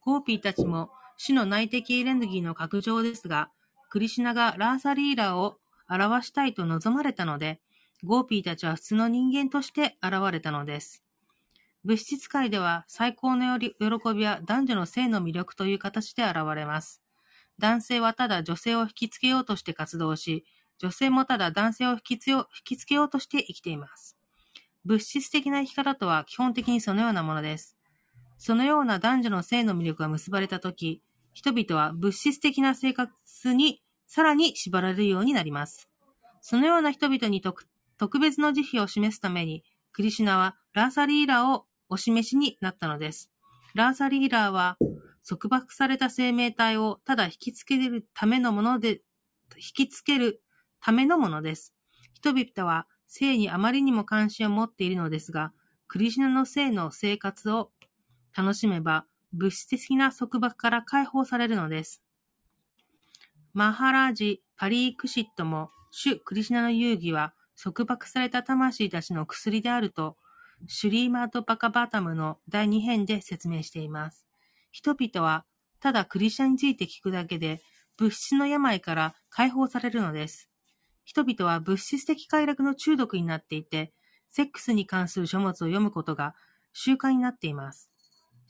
[0.00, 3.52] ゴーピーたちも主の内的エネルギーの拡張ですが、
[3.92, 7.60] クリシュナがラーサリーラを表したいと望まれたので、
[8.02, 11.02] ゴーピーたちは普通の人間として現れたのです。
[11.84, 17.02] 物質界では最高のより喜びは男女の性の魅力という形で現れます。
[17.58, 20.46] 男性はただ女性を引きつけようとして活動し、
[20.78, 24.16] 女性もただ男性を引きつよ引きつけようとして生きています。
[24.86, 27.76] 物質的な生き方とは基本的にそのようなものです。
[28.38, 31.02] そのような男女の性の魅力が結ばれたとき、
[31.32, 35.88] 人々は物質的な生活にさらに縛られるようになります。
[36.40, 37.66] そのような人々に特
[37.98, 39.62] 特別の慈悲を示すために、
[39.92, 43.30] クリシュナはラーサリーラをお示しになったのです。
[43.74, 44.76] ラーサリーラーは
[45.26, 49.02] 束縛された生命体をただ引きつけるためのもので、
[49.56, 50.42] 引きつける
[50.80, 51.74] ためのものです。
[52.14, 55.52] 人々は性にあまりにも関心を持っているのですが、
[55.86, 57.70] クリシュナの性の生活を
[58.36, 62.02] 楽しめば、物質的な束縛から解放されるのです。
[63.54, 70.16] マハラージ・パリークシットも、主クリシナの遊戯は束縛された魂たちの薬であると、
[70.66, 74.26] シュリーマート・パカバタムの第2編で説明しています。
[74.70, 75.44] 人々は、
[75.80, 77.60] ただクリシナについて聞くだけで、
[77.98, 80.48] 物質の病から解放されるのです。
[81.04, 83.92] 人々は物質的快楽の中毒になっていて、
[84.30, 86.34] セックスに関する書物を読むことが
[86.72, 87.91] 習慣になっています。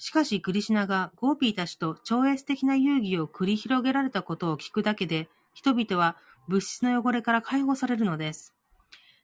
[0.04, 6.16] しかし、クリシュナがゴーピーたちと超越的な遊戯を繰り広げられたことを聞くだけで、人々は
[6.48, 8.52] 物質の汚れから解放されるのです。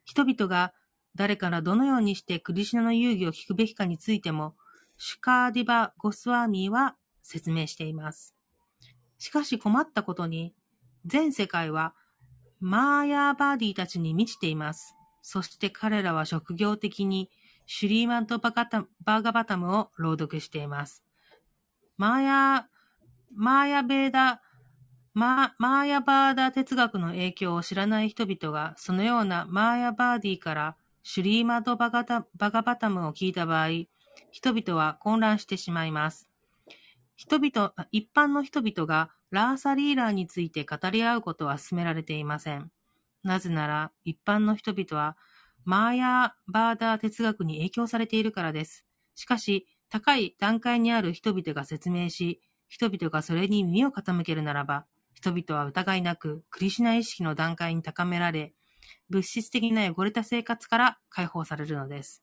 [0.04, 0.72] 人々が
[1.16, 4.54] 誰からどのようにしてクリシュナの遊戯を聞くべきかについても、
[4.98, 8.36] シュカデーバ・ゴスワーミーは説明しています。
[9.18, 10.54] しかし困ったことに、
[11.04, 11.96] 全世界は
[12.60, 14.94] マーヤーバーディーたちに満ちています。
[15.22, 17.30] そして彼らは職業的に
[17.70, 21.04] シュリーマントバガタバーガバタムを朗読しています。
[21.98, 22.68] マーヤ、
[23.36, 24.40] マーヤベーダ、
[25.12, 33.68] マーヤバーダ哲学の影響を知らない人々が、そのようなマーヤバーディからシュリーマントバガタバタムを聞いた場合、
[34.30, 36.26] 人々は混乱してしまいます。
[37.16, 42.70] 人々、一般の人々がラーサリーラーについて語り合うことは進められていません。
[43.24, 45.18] なぜなら、一般の人々は
[45.64, 48.86] マーヤーバーダー哲学に影響されているからです。
[49.14, 58.54] しかし、高い段階にある人々が説明し、人々がそれに耳を傾けるならば、人々は疑いなく、クリシュナ意識の段階に高められ、
[59.10, 62.22] 物質的な汚れた生活から解放されるのです。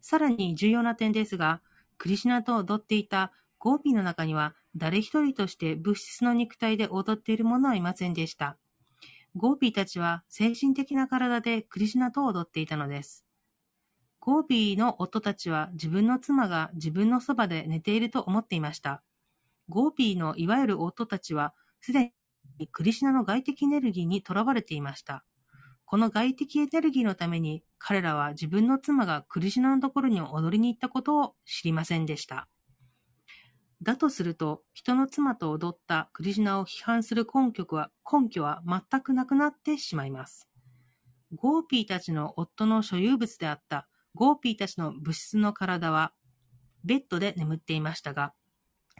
[0.00, 1.62] さらに重要な点ですが、
[1.98, 8.58] クリシュナと踊っていたゴーピーの中には、誰一人として物質の肉体で踊っている者はいませんでした。
[9.36, 13.26] ゴーピーたちは精神的な体でクリシュナと踊っていたのです。
[14.18, 19.02] ゴーピーの夫たちは自分の妻が自分のそばで寝ていると思っていました。
[19.68, 22.14] ゴーピーのいわゆる夫たちはすで
[22.58, 25.22] にクリシュナの外的エネルギーにとらわれていました。
[25.84, 32.48] この外的エネルギーのために彼らは自分の妻がクリシュナのところに踊りに行ったことを知りませんでした。
[33.82, 40.48] だとすると、人の妻と踊ったクリシュナを批判する根拠は根拠は全くなくなってしまいます。
[41.34, 46.12] ゴーピーたちの夫の所有物であったゴーピーたちの物質の体は
[46.84, 48.32] ベッドで眠っていましたが、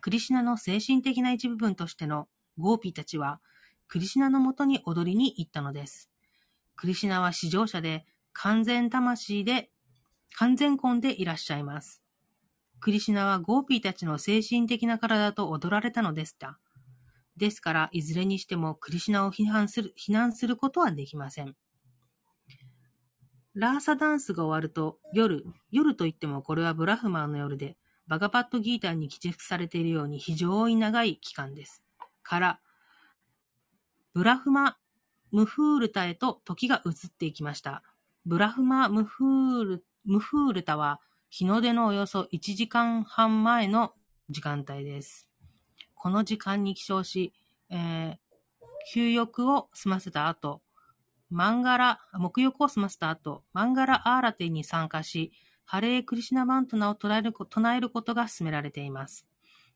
[0.02, 3.40] クリシュナの精神的な一部分としてのゴーピーたちは
[3.88, 6.10] クリシュナのもとに踊りに行ったのです。
[6.74, 9.70] クリシュナは至上者で完全魂で
[10.36, 12.02] 完全魂でいらっしゃいます。
[12.80, 16.58] クリシュナはゴーピーたちの精神的な体と踊られたのでした。
[17.36, 21.54] ですから、いずれにしてもクリシュナを批判する、非難することはできません。
[23.54, 31.82] ラーサダンスが終わると、夜、夜といってもこれはブラフマーの夜で、バガパットギーターに記述されているように非常に長い期間です。
[32.22, 32.60] から、
[34.14, 34.76] ブラフマ・
[35.30, 37.82] ムフールタへと時が移っていきました。
[38.24, 41.00] ブラフマ・ムフール、ムフールタは、
[41.38, 43.92] 日の出のおよそ1時間半前の
[44.30, 45.28] 時間帯です。
[45.94, 47.34] この時間に起床し、
[47.68, 48.16] えー、
[48.90, 50.62] 休浴を済ませた後、
[51.28, 55.30] マンガラ、沐浴を済ませた後、マンガラアーラティに参加し、
[55.66, 59.26] ハレークリシュナマントラを唱える唱えることが勧められています。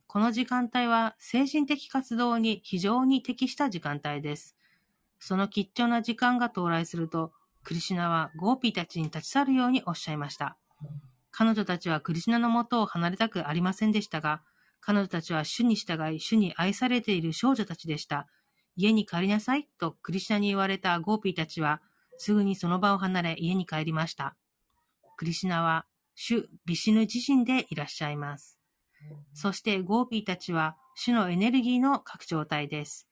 [0.06, 4.56] この時間帯は精神的活動に非常に適した時間帯です。
[5.18, 7.34] その貴重な時間が到来すると、
[7.64, 10.56] クリシュナはゴーピーたちに立ち去るようにおっしゃいました。
[11.31, 14.43] 彼女たちはクリシュナのもとを離れたくありませんでしたが、
[14.81, 18.26] 彼女たちは主に従い、主に愛されている少女たちでした。
[18.76, 21.83] 家に帰りなさいとクリシュナに言われたゴーピーたちは、
[22.18, 24.37] すぐにその場を離れ家に帰りました。
[25.16, 28.59] クリシュナは主ビシュヌ自身でいらっしゃいます。
[29.33, 33.09] そしてゴーピーたちは主のエネルギーの拡張体です。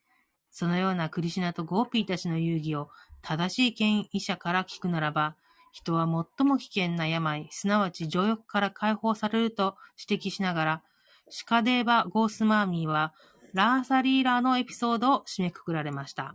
[0.51, 2.91] そのようなクリシュナとゴーピーたちの遊戯を
[3.23, 5.37] 正しい権威者から聞くならば、
[5.73, 9.77] 人は最も危険な病、すなわち情欲から解放されると
[10.09, 10.83] 指摘しながら、
[11.31, 13.12] シカデーバ・ゴースマーミーは、
[13.55, 16.35] ラーサリーラーのエピソードを締めくくられました。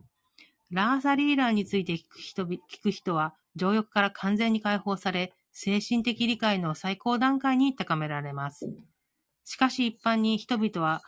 [0.72, 8.68] ラーサリーラーについて聞く人聞く人は、情欲から完全に解放され、精神的理解の最高段階に高められます。
[9.46, 11.02] しかし一般に人々は、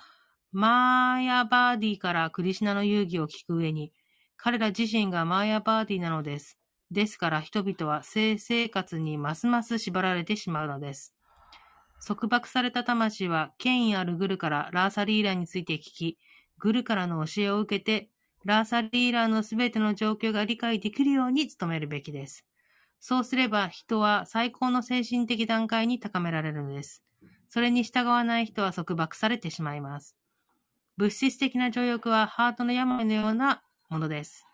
[0.52, 3.92] マーヤバーディからクリシナの遊戯を聞く上に、
[4.38, 6.60] 彼ら自身がマーヤバーディなのです。
[6.92, 11.16] ですから人々は性生活にますます縛られてしまうのです。
[12.06, 16.18] 束縛された魂は権威あるグルからラーサリーラーについて聞き、
[16.60, 18.10] グルからの教えを受けて、
[18.44, 22.46] ラーサリーラーのすべての状況が理解できるように努めるべきです。
[23.00, 27.04] そうすれば人は最高の精神的段階に高められるのです。
[27.50, 30.16] それに従わない人は束縛されてしまいます。
[30.98, 34.46] 物質的な情欲はハートの病のようなものです。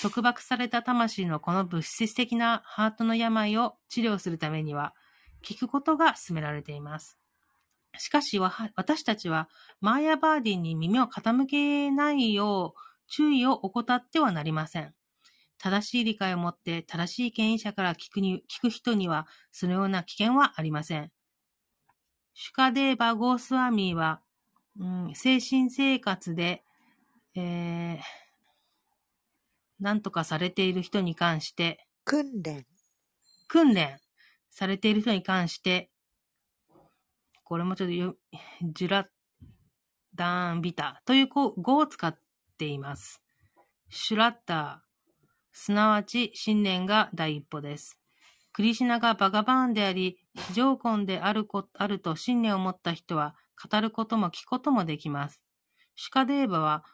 [0.00, 4.94] 束縛された魂のこの物質的なハートの病を治療するためには、
[5.42, 7.18] 聞くことが勧められています。
[7.98, 9.48] しかし私たちは
[9.80, 14.94] マーヤバーディンに耳を傾けないよう注意を怠ってはなりません。
[15.58, 21.10] 正しい理解を持って正しい権威者から聞くに聞く人にはそのような危険はありません。
[22.34, 24.20] シュカデーバ・ゴースワミーは、
[24.78, 26.64] うん、精神生活で、
[27.34, 27.98] えー、
[29.80, 32.66] 何とかされている人に関して、訓練。
[33.48, 33.98] 訓練
[34.50, 35.90] されている人に関して、
[37.44, 38.16] これもちょっとよ、
[38.62, 39.08] ジュラ
[40.14, 42.18] ダーンビタという語語を使っ
[42.58, 43.22] ています。
[43.88, 45.18] シュラッター、
[45.52, 47.98] すなわち信念が第一歩です。
[48.52, 53.34] クリシュナがバガバーンであり、非常根であるこあると信念を持った人は、
[53.70, 55.40] 語ることも聞くこともできます。
[55.94, 56.84] シュカデーバは、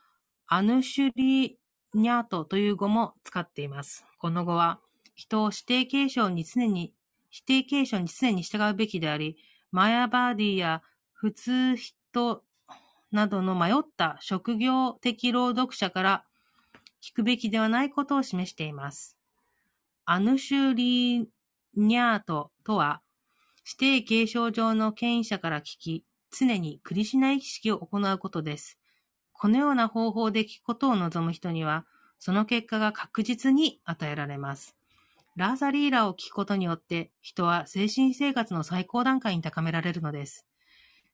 [0.47, 1.59] アヌシュリ
[1.95, 4.05] ニャートという語も使っています。
[4.19, 4.81] この語は、
[5.15, 6.95] 人を指定継承に常に、
[7.29, 9.37] 否定継承に常に従うべきであり、
[9.71, 10.83] マヤバーディや
[11.13, 12.43] 普通人
[13.11, 16.25] などの迷った職業的労働者から
[17.03, 19.19] 聞くべきではないことを示しています。
[20.05, 21.27] アヌシュリー
[21.77, 23.03] ニャートとは、
[23.65, 28.79] 指定継承上の権威者から聞き、常にクリシュナ意識を行うことです。
[29.43, 31.85] このような方法で聞くことを望む人には、
[32.21, 34.77] その結果が確実に与えられます。
[35.35, 40.47] ラーザリーラを聞くことによって、人は精神生活の最高段階に高められるのです。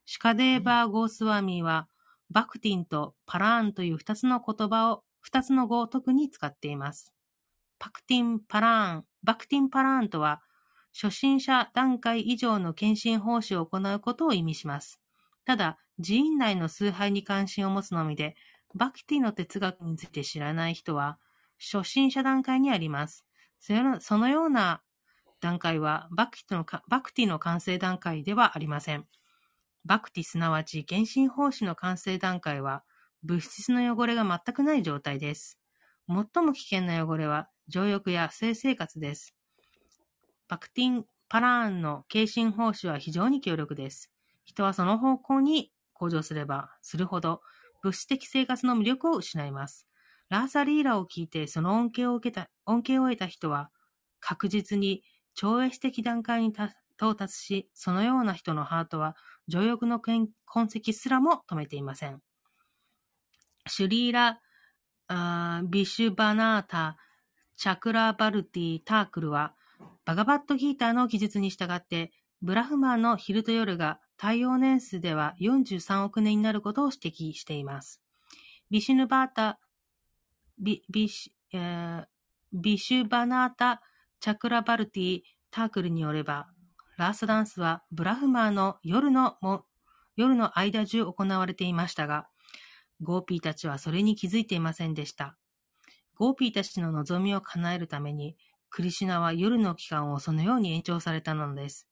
[0.05, 1.89] シュカデーバー・ゴースワミーは、
[2.31, 7.15] バクティンとパラーンという二つの言葉を、二つの語を特に使っています。
[7.79, 10.43] パクティン・パラーン、バクティン・パラーンとは、
[10.93, 15.01] 初心者段階以上の献身奉仕を行うことを意味します。
[15.47, 18.37] ただ、寺院内の崇拝に関心を持つのみで、
[18.75, 21.19] バクティの哲学について知らない人は、
[21.59, 23.25] 初心者段階にあります。
[23.59, 24.83] そのような
[25.41, 29.07] 段階はバクティの、バクティの完成段階ではありません。
[29.85, 32.85] バクティすなわち献身奉仕の完成段階は、
[33.23, 35.59] 物質の汚れが全くない状態です。
[36.07, 39.35] 最も危険な汚れは、情欲や性生活です。
[40.49, 44.11] バクティン・パラーンの献身奉仕は非常に強力です。
[44.45, 47.43] 人はその方向に向上すればするほど、
[47.83, 49.87] 物質的生活の魅力を失います。
[50.31, 53.71] ラーサリーラを聞いてその恩恵を受けた、恩恵を得た人は、
[54.21, 55.03] 確実に
[55.35, 62.21] 超越的段階に到達し、そのような人のハートは、情欲の痕跡すらも止めていません。
[63.67, 66.97] シュリーラ・ービシュバナータ・
[67.57, 69.55] チャクラバルティ・タークルは、
[70.05, 78.03] バガバットギーターの記述に従って、ブラフマーの昼と夜が太陽年数では43億年になることを指摘しています。
[78.69, 79.61] ビシュヌバータ、
[80.59, 82.07] ビビシ,、えー、
[82.53, 83.81] ビシュバナータ・
[84.21, 85.21] チャクラバルティ・
[85.53, 86.49] タークルによれば、
[86.97, 89.65] ラースダンスはブラフマーの夜のも
[90.17, 92.27] 夜の間中行われていましたが、
[93.01, 95.37] ゴーピーたちはそれに気づいていませんでした。
[96.17, 98.37] ゴーピーたちの望みを叶えるために、
[98.69, 101.88] クリシュナは夜の期間をそのように延長されたのです。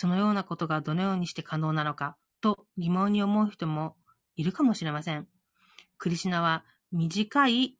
[0.00, 3.96] そのようなことがどのようにして可能なのか、と疑問に思う人も
[4.34, 5.28] いるかもしれません。
[5.98, 7.76] クリシナは短い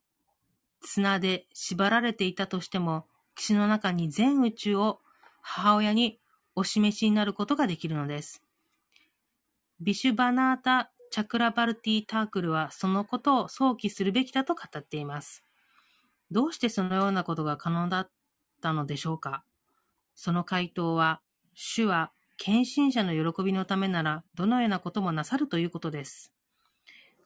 [0.82, 3.06] 綱で縛られていたとしても、
[3.36, 5.00] 岸の中に全宇宙を
[5.40, 6.20] 母親に
[6.54, 8.42] お示しになることができるのです。
[9.80, 15.42] ビシュバナータ・チャクラバルティ・タークルはそのことを想起するべきだと語っています。
[16.30, 18.10] どうしてそのようなことが可能だっ
[18.60, 19.42] たのでしょうか
[20.14, 21.22] その回答は、
[21.62, 26.32] 主は献身者の喜びのためならどのようなこともなさるということです。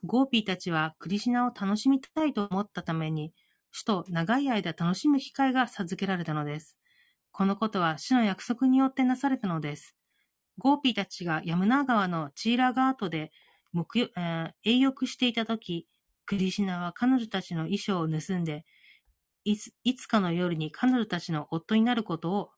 [0.02, 3.32] ゴーピーたちはクリシュナを楽しみたいと思ったために、
[3.70, 6.76] 主と長い間楽しむ機会が授けられたのです。
[7.30, 9.94] このことは主の約束によってなされたのです。
[10.58, 13.30] ゴーピーたちがヤムナー川のチーラガートで、
[13.72, 15.86] えー、水浴していたとき、
[16.26, 18.66] クリシュナは彼女たちの衣装を盗んで、
[19.44, 22.50] いついつかの夜に彼女たちの夫になることを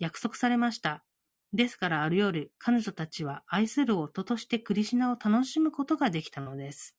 [0.00, 1.04] 約束されました。
[1.52, 6.96] ですからある夜、彼女たちは愛する夫としてクリシナを楽しむことができたのです。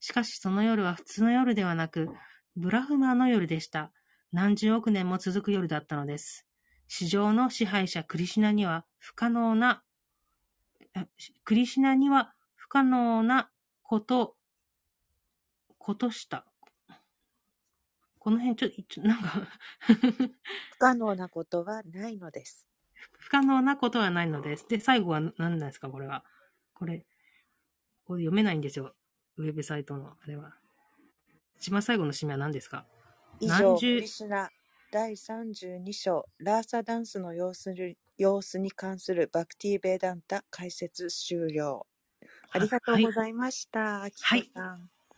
[0.00, 2.08] しかしその夜は普通の夜ではなく、
[2.56, 3.92] ブラフマーの夜でした。
[4.32, 6.46] 何十億年も続く夜だったのです。
[6.88, 9.82] 市場の支配者クリシナには不可能な、
[11.44, 13.50] クリシナには不可能な
[13.82, 14.36] こと、
[15.76, 16.46] ことした。
[18.18, 19.48] この辺ちょっと、なんか
[20.72, 22.69] 不可能なことはないのです。
[23.18, 24.66] 不可能なことはないのです。
[24.68, 26.24] で、最後は何なんですか、これは。
[26.74, 27.06] これ、
[28.04, 28.94] これ読めないんですよ。
[29.36, 30.54] ウェブサイトの、あれは。
[31.56, 32.86] 一番最後の締めは何ですか？
[33.38, 34.50] 以上、クリシュナ
[34.90, 41.86] 第32章、ラーサダンスの様子に様子に関するバクティ・ベーダンタ解説終了。
[42.50, 44.00] ありがとうございました。
[44.00, 44.12] はい。
[44.22, 44.50] はい、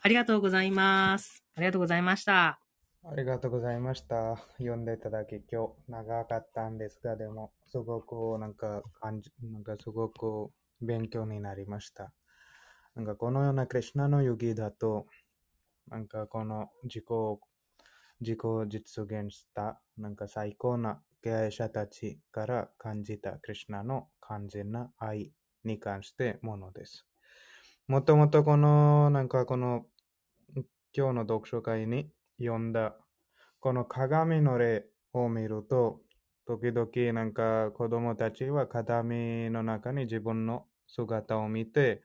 [0.03, 1.43] ありがとうございます。
[1.55, 2.62] ありがとうございました。
[3.05, 4.37] ありがとうございました。
[4.59, 12.13] 読んでいただき、今日長かったんですが、でも、すごくなんか感じ、なんかすごく勉強になりました。
[12.95, 15.07] なんかこのようなクリュナの遊戯だと、
[15.89, 17.05] なんかこの自己、
[18.21, 18.39] 自己
[18.69, 25.33] 実現した、なんか最高な経営者たちから感じたクリュナの完全な愛
[25.65, 27.05] に関してものです。
[27.89, 29.87] もともとこの、なんかこの、
[30.95, 32.09] 今日の読書会に
[32.45, 32.97] 読んだ、
[33.61, 36.01] この鏡の例を見ると、
[36.47, 42.03] 時々なんか子供たちは鏡の中に自分の姿を見て、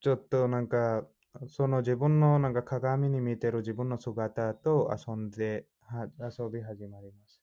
[0.00, 1.06] ちょっとなんか、
[1.48, 5.66] その自分のなんか鏡に見てる自分の姿と遊んで、
[6.20, 7.42] 遊び始まります。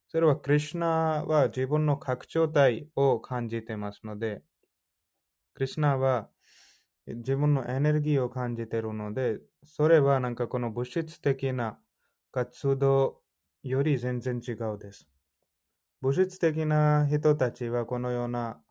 [0.07, 4.41] それはクリュナは自分の拡張体を感じてますので、
[5.53, 6.29] クリュナは
[7.07, 11.79] 自分のエネルギーを感じているので、それはなんかこの物質的な
[12.31, 13.21] 活動
[13.63, 15.09] より全然違うです。
[16.01, 18.61] 物質的な人たちはこのような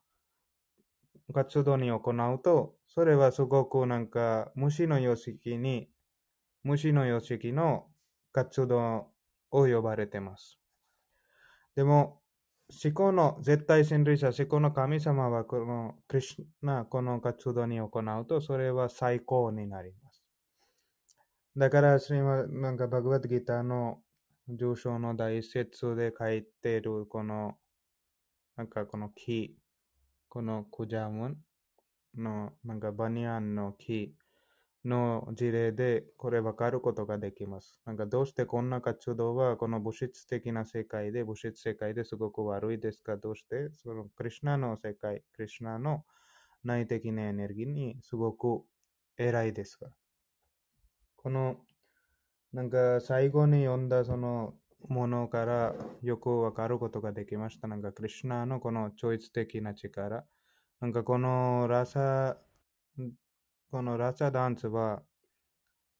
[1.32, 1.99] 活動に行
[2.34, 5.89] うと、それはすごくなんか虫の様式に、
[6.64, 7.89] 虫の様式の
[8.32, 9.12] 活動
[9.51, 10.59] を呼ばれています。
[11.77, 12.22] でも、
[12.85, 20.24] 思考の絶対真理者、思考の神様はこのクリュナ、この活動に行うと、それは最高になります。
[21.55, 21.99] だから、
[22.49, 24.01] なんかバグワッドギターの
[24.49, 27.59] 上昇の第一節で書いているこの、
[28.57, 29.55] なんかこの木、
[30.31, 31.37] このクジャムン
[32.16, 34.14] の、なんかバニアンの木
[34.87, 37.80] の事例でこれ分かることができます。
[37.84, 43.16] なんかどうしてこんな活動はこの物質的な世界で、物質世界ですごく悪いですか？
[43.16, 46.05] どうしてそのクリュナの世界、クリュナの
[46.64, 48.62] 内的なエネルギーにすごく
[49.18, 49.87] 偉いですか？
[51.16, 51.57] この
[52.53, 54.55] なんか最後に読んだその
[54.89, 57.66] ものからよくわかることができました。
[57.66, 60.24] なんか、クリュナのこの超越的な力。
[60.80, 62.37] なんか、このラサ、
[63.71, 65.03] このラサダンスは、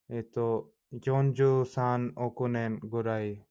[0.09, 3.45] えっと、43億年ぐらい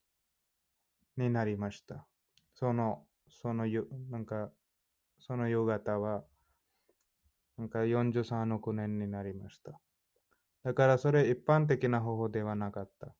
[1.18, 2.07] になりました。
[2.53, 4.51] その、そのゆ、なんか、
[5.20, 6.24] その夕方は、
[7.57, 9.80] なんか43億年になりました。
[10.63, 13.13] だからそれ一般的な方法ではなかった。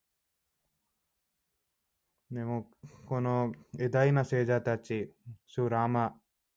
[2.30, 2.66] でも、
[3.06, 5.12] この偉大な聖者たち、
[5.46, 6.14] シュラーマ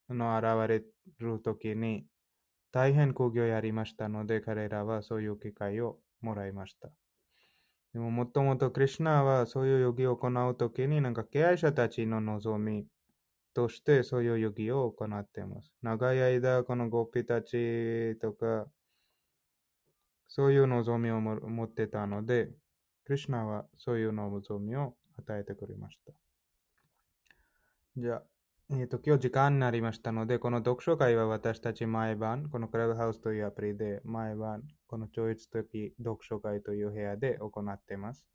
[0.10, 0.84] の現れ
[1.20, 2.06] るときに、
[2.72, 6.90] 大変苦行やりましたので、彼らはそういう機会をもらいました。
[7.94, 12.88] でも、もともとクリュナはそういうヨギを行うときに、なんか敬愛者たちの望み
[13.54, 15.74] としてそういうヨギを行っています。
[15.82, 18.68] 長い間、このゴピたちとか、
[20.28, 22.54] そういう望みを持ってたので、
[23.06, 26.14] クリュナはそういう望みを与えてくれました。
[27.98, 28.24] じゃあ、
[28.72, 38.28] えっ、と、今日時間になりましたので、この読書会は私たち毎晩、このクラブハウスというアプリで毎晩、この超越的読書会という部屋で行っています。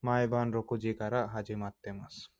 [0.00, 2.30] 毎晩6時から始まっています。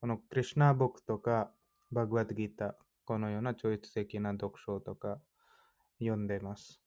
[0.00, 1.52] このクリュナブックとか、
[1.92, 5.20] バグワッドギータ、このような超越的な読書とか
[5.98, 6.80] 読んでいます。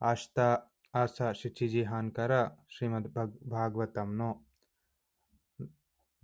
[0.00, 4.42] 明日朝7時半からシリマッバーグワタムの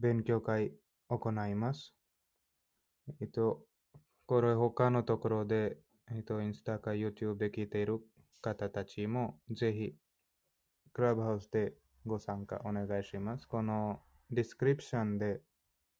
[0.01, 0.73] 勉強会
[1.09, 1.96] 行います。
[3.21, 3.63] えっと、
[4.27, 5.77] これ他のところで、
[6.11, 8.01] えっと、インスタか YouTube で聞いている
[8.41, 9.95] 方たちも、ぜひ、
[10.93, 13.47] クラブハウスでご参加お願いします。
[13.47, 14.01] この
[14.31, 15.41] ディスクリプションで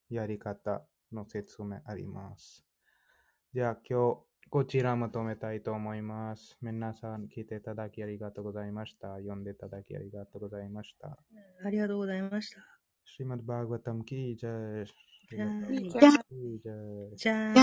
[0.09, 2.65] やり方の説明あります。
[3.53, 4.17] じゃあ今日、
[4.49, 6.57] こちらまとめたいと思います。
[6.61, 9.15] 皆さん聞いていただきありがとうございました。
[9.15, 11.17] 読んでいただきありがとうございました。
[11.65, 12.61] ありがとうございました。
[13.03, 14.85] シマッ・バーグはタムキージャー。
[15.29, 15.43] 加
[15.99, 16.23] 加
[17.15, 17.53] 假